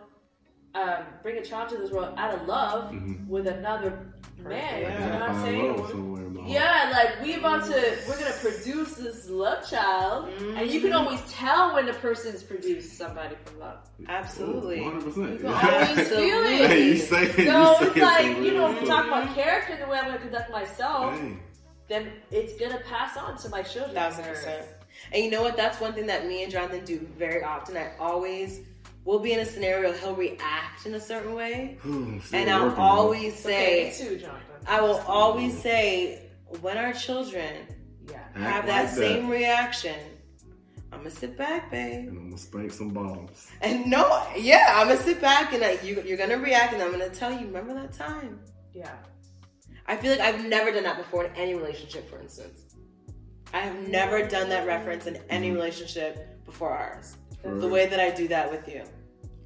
[0.76, 3.28] um, bring a child to this world out of love Mhm.
[3.28, 4.14] with another
[4.44, 4.94] man, Yeah.
[4.94, 5.78] you know what I'm saying?
[5.78, 6.52] love somewhere in my heart.
[6.52, 11.08] Yeah, like we about to, we're gonna produce this love child, and you can mm-hmm.
[11.08, 13.80] always tell when the person's produced somebody from love.
[14.08, 14.80] Absolutely.
[14.80, 15.32] Oh, one hundred percent.
[15.34, 16.70] You can always feel it.
[16.70, 17.36] Hey, you say it.
[17.36, 19.98] So you it's like, some you know, real if we talk about character the way
[19.98, 21.38] I'm gonna conduct myself, Hey,
[21.88, 23.96] then it's gonna pass on to my children.
[23.96, 24.66] Thousand percent.
[25.12, 25.58] And you know what?
[25.58, 27.78] That's one thing that me and Jonathan do very often.
[27.78, 28.62] I always
[29.06, 31.78] will be in a scenario, he'll react in a certain way.
[31.82, 32.92] Hmm, Whew, still And I'll working on it.
[32.92, 34.42] always Okay, say, too, Jonathan.
[34.68, 36.30] I will always say,
[36.62, 37.68] when our children
[38.10, 38.20] Yeah.
[38.34, 39.96] Have that like same reaction,
[40.92, 42.08] I'm gonna sit back, babe.
[42.08, 43.48] And I'm gonna spank some bottoms.
[43.62, 46.92] And no, yeah, I'm gonna sit back and I, you, you're gonna react, and I'm
[46.92, 48.40] gonna tell you, remember that time?
[48.74, 48.96] Yeah.
[49.86, 52.76] I feel like I've never done that before in any relationship, for instance.
[53.54, 55.56] I have never done that reference in any hmm.
[55.56, 57.16] relationship before ours.
[57.44, 58.84] The way that I do that with you.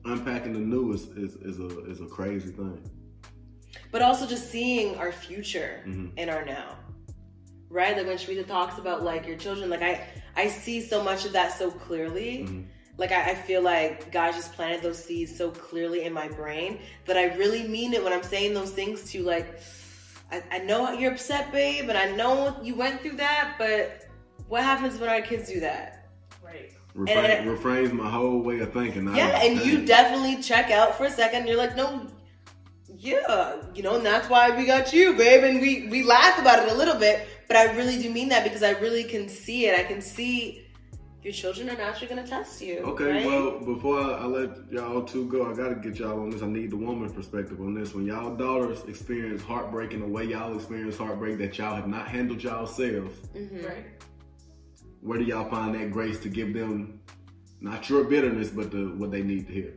[0.06, 2.78] unpacking the new is, is, is a is a crazy thing.
[3.92, 6.12] But also just seeing our future Mhm.
[6.18, 6.78] in our now.
[7.70, 7.96] Right?
[7.96, 11.32] Like when Sharita talks about like your children, like I I see so much of
[11.34, 12.46] that so clearly.
[12.48, 12.66] Mhm.
[12.98, 16.80] Like I, I feel like God just planted those seeds so clearly in my brain
[17.06, 19.24] that I really mean it when I'm saying those things to you.
[19.24, 19.60] Like
[20.32, 24.06] I, I know you're upset, babe, and I know you went through that, but
[24.48, 26.03] what happens when our kids do that?
[26.96, 27.16] Right.
[27.16, 29.08] Refrain, And- refrains my whole way of thinking.
[29.08, 31.48] I- Yeah, and you definitely check out for a second.
[31.48, 32.08] You're like, no,
[32.98, 35.44] yeah, you know, and that's why we got you, babe.
[35.44, 38.44] And we we laugh about it a little bit, but I really do mean that
[38.44, 39.80] because I really can see it.
[39.80, 40.60] I can see
[41.24, 42.80] your children are naturally going to test you.
[42.80, 43.26] Okay, right?
[43.26, 46.42] well, before I, I let y'all two go, I gotta get y'all on this.
[46.42, 47.96] I need the woman perspective on this.
[47.96, 52.08] When y'all daughters experience heartbreak in the way y'all experience heartbreak that y'all have not
[52.10, 53.66] handled yourselves, Mhm.
[53.66, 53.86] Right.
[55.04, 57.00] Where do y'all find that grace to give them
[57.62, 59.74] not your bitterness, but the what they need to hear?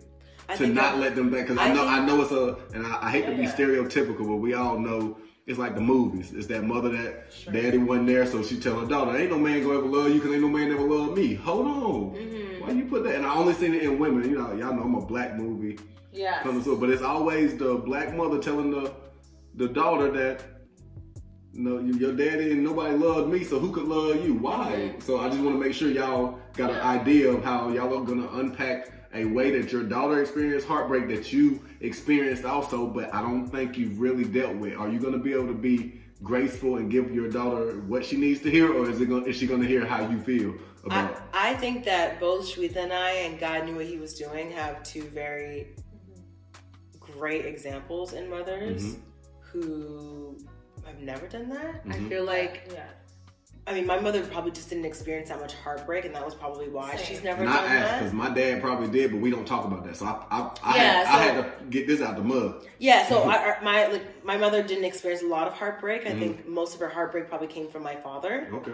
[0.49, 2.33] I to not that- let them back because I I know think- I know it's
[2.33, 3.55] a and I, I hate to be Yeah.
[3.55, 6.33] stereotypical, but we all know it's like the movies.
[6.33, 7.53] It's that mother that Sure.
[7.53, 10.14] daddy wasn't there, so she tell her daughter, "Ain't no man gonna ever love you
[10.14, 12.61] because ain't no man ever love me." Hold on, Mhm.
[12.61, 13.16] why you put that?
[13.16, 14.29] And I only seen it in women.
[14.29, 15.79] You know, y'all know I'm a black movie
[16.12, 16.43] Yeah.
[16.43, 18.93] connoisseur, but it's always the black mother telling the
[19.55, 20.43] the daughter that.
[21.57, 24.34] No, your daddy and nobody loved me, so who could love you?
[24.34, 24.94] Why?
[24.98, 28.04] So I just want to make sure y'all got an idea of how y'all are
[28.04, 33.22] gonna unpack a way that your daughter experienced heartbreak that you experienced also, but I
[33.22, 34.76] don't think you've really dealt with.
[34.76, 38.40] Are you gonna be able to be graceful and give your daughter what she needs
[38.42, 40.54] to hear, or is it gonna, is she gonna hear how you feel
[40.84, 41.16] about?
[41.32, 44.50] I, I think that both Shewit and I, and God knew what He was doing,
[44.50, 45.68] have two very
[47.00, 49.00] great examples in mothers Mhm.
[49.40, 50.38] who
[50.97, 51.82] have never done that.
[51.88, 52.09] I Mhm.
[52.09, 52.84] feel like, Yeah.
[53.68, 56.68] I mean, my mother probably just didn't experience that much heartbreak, and that was probably
[56.68, 57.05] why Same.
[57.05, 57.99] she's never And I done asked that.
[57.99, 59.97] because my dad probably did, but we don't talk about that.
[59.97, 62.64] So I, I, I, Yeah, had, I had to get this out the mud.
[62.78, 66.05] Yeah, so I, I- my like my mother didn't experience a lot of heartbreak.
[66.05, 66.16] Mm-hmm.
[66.16, 68.49] I think most of her heartbreak probably came from my father.
[68.53, 68.72] Okay.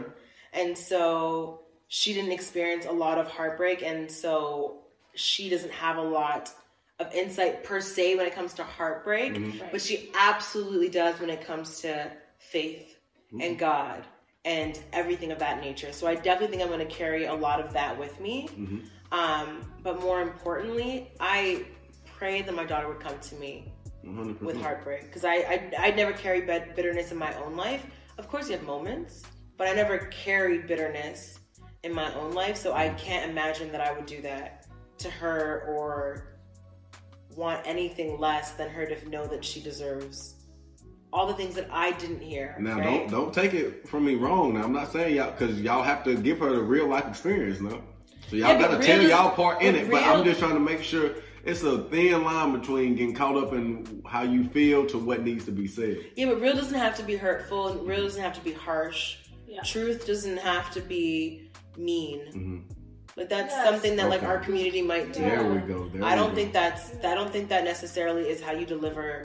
[0.53, 4.83] And so she didn't experience a lot of heartbreak, and so
[5.15, 6.51] she doesn't have a lot
[7.07, 9.71] of insight per se when it comes to heartbreak, Mhm.
[9.71, 12.99] but she absolutely does when it comes to faith
[13.41, 14.05] and God
[14.45, 15.93] and everything of that nature.
[15.93, 18.49] So I definitely think I'm going to carry a lot of that with me.
[18.49, 18.89] Mhm.
[19.13, 21.65] Um, but more importantly, I
[22.19, 23.73] pray that my daughter would come to me
[24.03, 24.43] 100%.
[24.43, 27.85] with heartbreak because I, I I never carried bit- bitterness in my own life.
[28.19, 29.23] Of course, you have moments,
[29.57, 31.39] but I never carried bitterness
[31.85, 32.57] in my own life.
[32.57, 34.67] So I can't imagine that I would do that
[34.99, 36.32] to her or
[37.37, 40.35] want anything less than her to know that she deserves
[41.13, 42.57] all the things that I didn't hear.
[42.59, 42.85] Now right?
[42.85, 44.55] don't don't take it from me wrong.
[44.55, 47.61] Now I'm not saying y'all because y'all have to give her the real life experience
[47.61, 47.83] now.
[48.29, 49.91] So y'all Yeah, gotta real tell y'all part in but it.
[49.91, 51.11] But I'm just trying to make sure
[51.45, 55.45] it's a thin line between getting caught up in how you feel to what needs
[55.47, 55.99] to be said.
[56.17, 57.69] Yeah, but real doesn't have to be hurtful.
[57.69, 59.19] and Real doesn't have to be harsh.
[59.47, 59.61] Yeah.
[59.63, 62.21] Truth doesn't have to be mean.
[62.33, 62.72] hmm
[63.17, 63.69] Like that's Yes.
[63.69, 65.21] something that like our community might do.
[65.21, 65.89] There we go.
[65.89, 66.35] There I don't go.
[66.37, 69.25] think that's I don't think that necessarily is how you deliver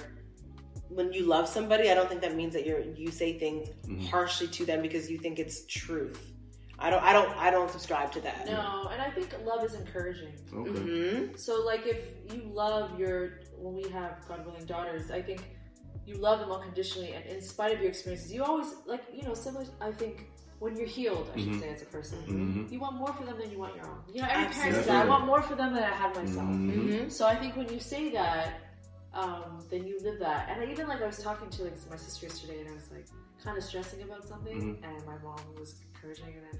[0.89, 1.89] when you love somebody.
[1.89, 4.07] I don't think that means that you're you say things Mhm.
[4.09, 6.33] harshly to them because you think it's truth.
[6.79, 8.45] I don't I don't I don't subscribe to that.
[8.45, 10.33] No, and I think love is encouraging.
[10.53, 10.79] Okay.
[10.79, 12.01] hmm So, like, if
[12.33, 15.41] you love your, when we have God willing daughters, I think
[16.05, 19.33] you love them unconditionally, and in spite of your experiences, you always like, you know,
[19.33, 19.65] similar.
[19.81, 20.29] I think
[20.59, 21.59] when you're healed, I should Mhm.
[21.59, 22.71] say, as a person, Mhm.
[22.71, 24.01] you want more for them than you want your own.
[24.11, 25.05] You know, every parent says that.
[25.05, 26.49] I want more for them than I had myself.
[26.49, 27.03] Mhm.
[27.03, 28.61] hmm So I think when you say that,
[29.13, 30.49] um, then you live that.
[30.49, 32.89] And I even like I was talking to like my sister yesterday, and I was
[32.91, 33.05] like
[33.43, 34.83] kind of stressing about something, Mhm.
[34.87, 36.59] and my mom was encouraging, and then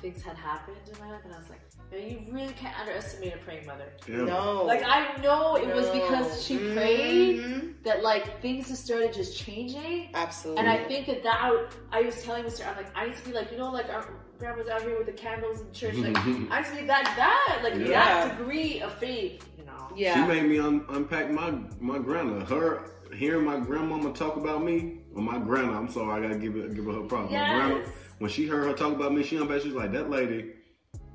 [0.00, 3.34] things had happened in my life, and I was like, man, you really can't underestimate
[3.34, 3.92] a praying mother.
[4.08, 4.16] Yeah.
[4.24, 4.64] No.
[4.64, 7.74] Like I know it was because she prayed Mhm.
[7.84, 10.10] that like things just started just changing.
[10.14, 10.60] Absolutely.
[10.60, 12.68] And I think that that I, would, I was telling Mr.
[12.68, 14.06] I'm like I used to be like you know like our
[14.38, 16.16] grandma's out here with the candles in church like
[16.50, 18.26] I used to be that that like Yeah.
[18.28, 20.14] that degree of faith you know yeah.
[20.14, 22.44] She made me un- unpack my my grandma.
[22.44, 25.78] Her hearing my grandmama talk about me, or my grandma.
[25.78, 27.30] I'm sorry, I gotta give it give her her props.
[27.32, 27.88] My grandma, yes
[28.18, 29.64] when she heard her talk about me, she unpacked.
[29.64, 30.52] She's like, that lady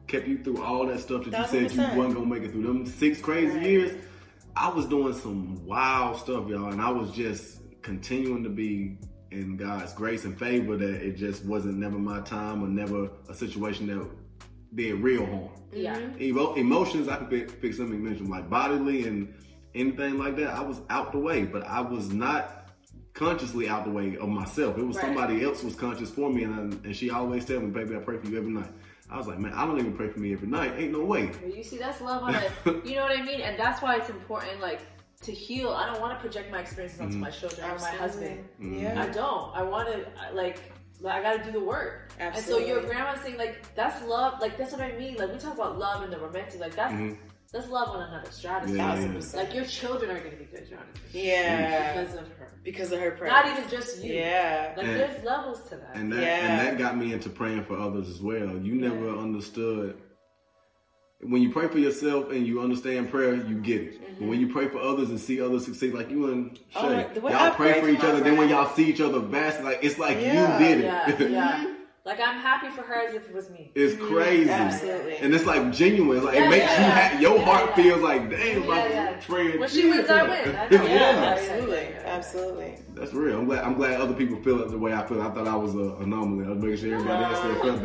[0.08, 2.64] kept you through all that stuff that you said you wasn't gonna make it through
[2.64, 3.66] them six crazy Right.
[3.66, 3.92] years.
[4.56, 8.98] I was doing some wild stuff, y'all, and I was just continuing to be
[9.32, 13.34] in God's grace and favor that it just wasn't never my time or never a
[13.34, 14.06] situation that
[14.76, 15.50] did real harm.
[15.72, 16.22] yeah mm-hmm.
[16.22, 19.34] Emo- emotions, I could pick, pick something you mentioned, like bodily and
[19.74, 20.50] anything like that.
[20.54, 22.61] I was out the way, but I was not
[23.14, 24.78] consciously out the way of myself.
[24.78, 25.06] It was Right.
[25.06, 28.00] somebody else was conscious for me, and I, and she always tell me, "Baby, I
[28.00, 28.72] pray for you every night."
[29.10, 30.74] I was like, "Man, I don't even pray for me every night.
[30.78, 32.52] Ain't no way." Well, you see that's love on it
[32.86, 34.80] you know what I mean and that's why it's important like
[35.24, 37.22] to heal I don't want to project my experiences onto Mm-hmm.
[37.22, 39.02] my children or my husband Yeah.
[39.04, 39.54] I don't.
[39.56, 40.60] I want to like,
[41.02, 42.10] like I got to do the work.
[42.20, 42.64] Absolutely.
[42.64, 44.40] And so your grandma's saying like that's love.
[44.40, 45.16] Like that's what I mean.
[45.18, 46.60] Like we talk about love and the romantic.
[46.62, 47.18] Like that's Mhm.
[47.52, 48.78] That's love one another stratosphere.
[48.78, 49.22] Yeah, yeah.
[49.36, 50.82] Like your children are gonna be good, Johnny.
[51.12, 52.02] Yeah.
[52.02, 52.54] Because of her.
[52.64, 53.32] Because of her prayer.
[53.32, 54.14] Not even just you.
[54.14, 54.74] Yeah.
[54.78, 55.96] Like And- there's levels to that.
[55.96, 56.48] And that Yeah.
[56.48, 58.58] and that got me into praying for others as well.
[58.58, 59.98] You never understood
[61.24, 64.00] when you pray for yourself and you understand prayer, you get it.
[64.20, 64.48] But when mm-hmm.
[64.48, 67.14] you pray for others and see others succeed, like you and oh, Shay, Oh, like,
[67.14, 68.22] the way y'all I pray pray for for each my other.
[68.22, 70.58] Then when y'all see each other best, like it's like Yeah.
[70.58, 70.86] you did it.
[70.86, 71.28] yeah,
[71.66, 71.76] yeah.
[72.04, 73.72] Like I'm happy for her as if it was me.
[73.76, 74.08] it's mm-hmm.
[74.14, 74.50] crazy.
[74.50, 75.18] Absolutely.
[75.18, 76.24] And it's like genuine.
[76.24, 77.10] Like Yeah, it makes yeah, you yeah.
[77.10, 77.76] ha- your Yeah, heart yeah.
[77.76, 79.20] feels like, damn, Yeah, my yeah.
[79.20, 79.60] friend.
[79.60, 80.56] When she wins, I win.
[80.56, 81.36] I yeah, Yeah.
[81.38, 81.76] absolutely.
[81.78, 82.02] Yeah, yeah.
[82.08, 82.78] Absolutely.
[82.96, 83.38] That's real.
[83.40, 83.64] I'm glad.
[83.64, 85.22] I'm glad other people feel it the way I feel.
[85.22, 86.46] I thought I was an anomaly.
[86.46, 87.84] I was making sure everybody else still felt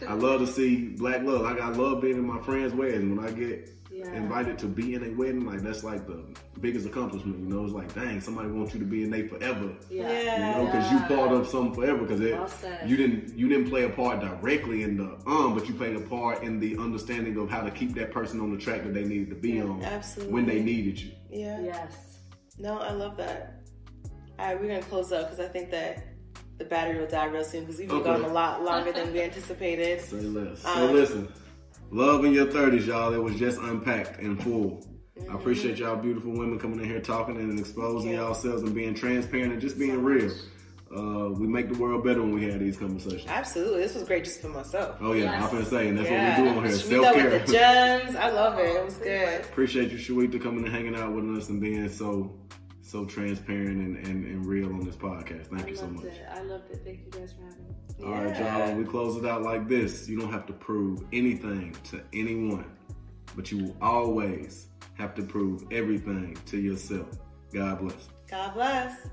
[0.00, 0.08] that.
[0.08, 1.42] I love to see black love.
[1.42, 3.18] Like I love being in my friends' weddings.
[3.18, 4.12] When I get Yeah.
[4.14, 6.22] invited to be in a wedding, like that's like the
[6.60, 7.38] biggest accomplishment.
[7.40, 9.72] You know, it's like, dang, somebody wants you to be in there forever.
[9.90, 10.10] Yeah.
[10.10, 10.58] Yeah.
[10.58, 12.04] You know, because you part of something forever.
[12.04, 12.48] Because Well
[12.86, 16.00] you didn't, you didn't play a part directly in the um, but you played a
[16.00, 19.04] part in the understanding of how to keep that person on the track that they
[19.04, 20.32] needed to be on Absolutely.
[20.32, 21.10] when they needed you.
[21.30, 21.60] Yeah.
[21.60, 22.18] Yes.
[22.58, 23.62] No, I love that.
[24.38, 26.04] All right, we're gonna close up because I think that
[26.58, 28.10] the battery will die real soon because we've been Okay.
[28.20, 30.00] going a lot longer than we anticipated.
[30.00, 30.62] Say less.
[30.62, 31.28] So Um, listen,
[31.90, 33.12] love in your thirties, y'all.
[33.12, 34.86] It was just unpacked and full.
[35.30, 38.26] I appreciate y'all beautiful women coming in here talking and exposing Yeah.
[38.26, 40.30] yourselves and being transparent and just being real.
[40.94, 43.26] Uh, we make the world better when we have these conversations.
[43.28, 44.96] Absolutely, this was great just for myself.
[45.00, 45.42] Oh yeah, Yes.
[45.44, 46.40] I'm gonna say, and that's yeah.
[46.40, 46.72] what we do on here.
[46.74, 47.30] Self care.
[47.30, 48.16] with the gems.
[48.16, 48.74] I love it.
[48.76, 49.40] It was good.
[49.42, 52.32] Appreciate you, Shewit, coming and hanging out with us and being so
[52.88, 55.48] so transparent and, and, and real on this podcast.
[55.48, 56.04] Thank I you so much.
[56.06, 56.26] it.
[56.30, 56.80] I loved it.
[56.84, 58.04] Thank you guys for having me.
[58.04, 58.68] All right, Yeah.
[58.68, 58.76] y'all.
[58.76, 60.08] We close it out like this.
[60.08, 62.64] You don't have to prove anything to anyone,
[63.36, 67.08] but you will always have to prove everything to yourself.
[67.52, 68.08] God bless.
[68.28, 69.06] God bless.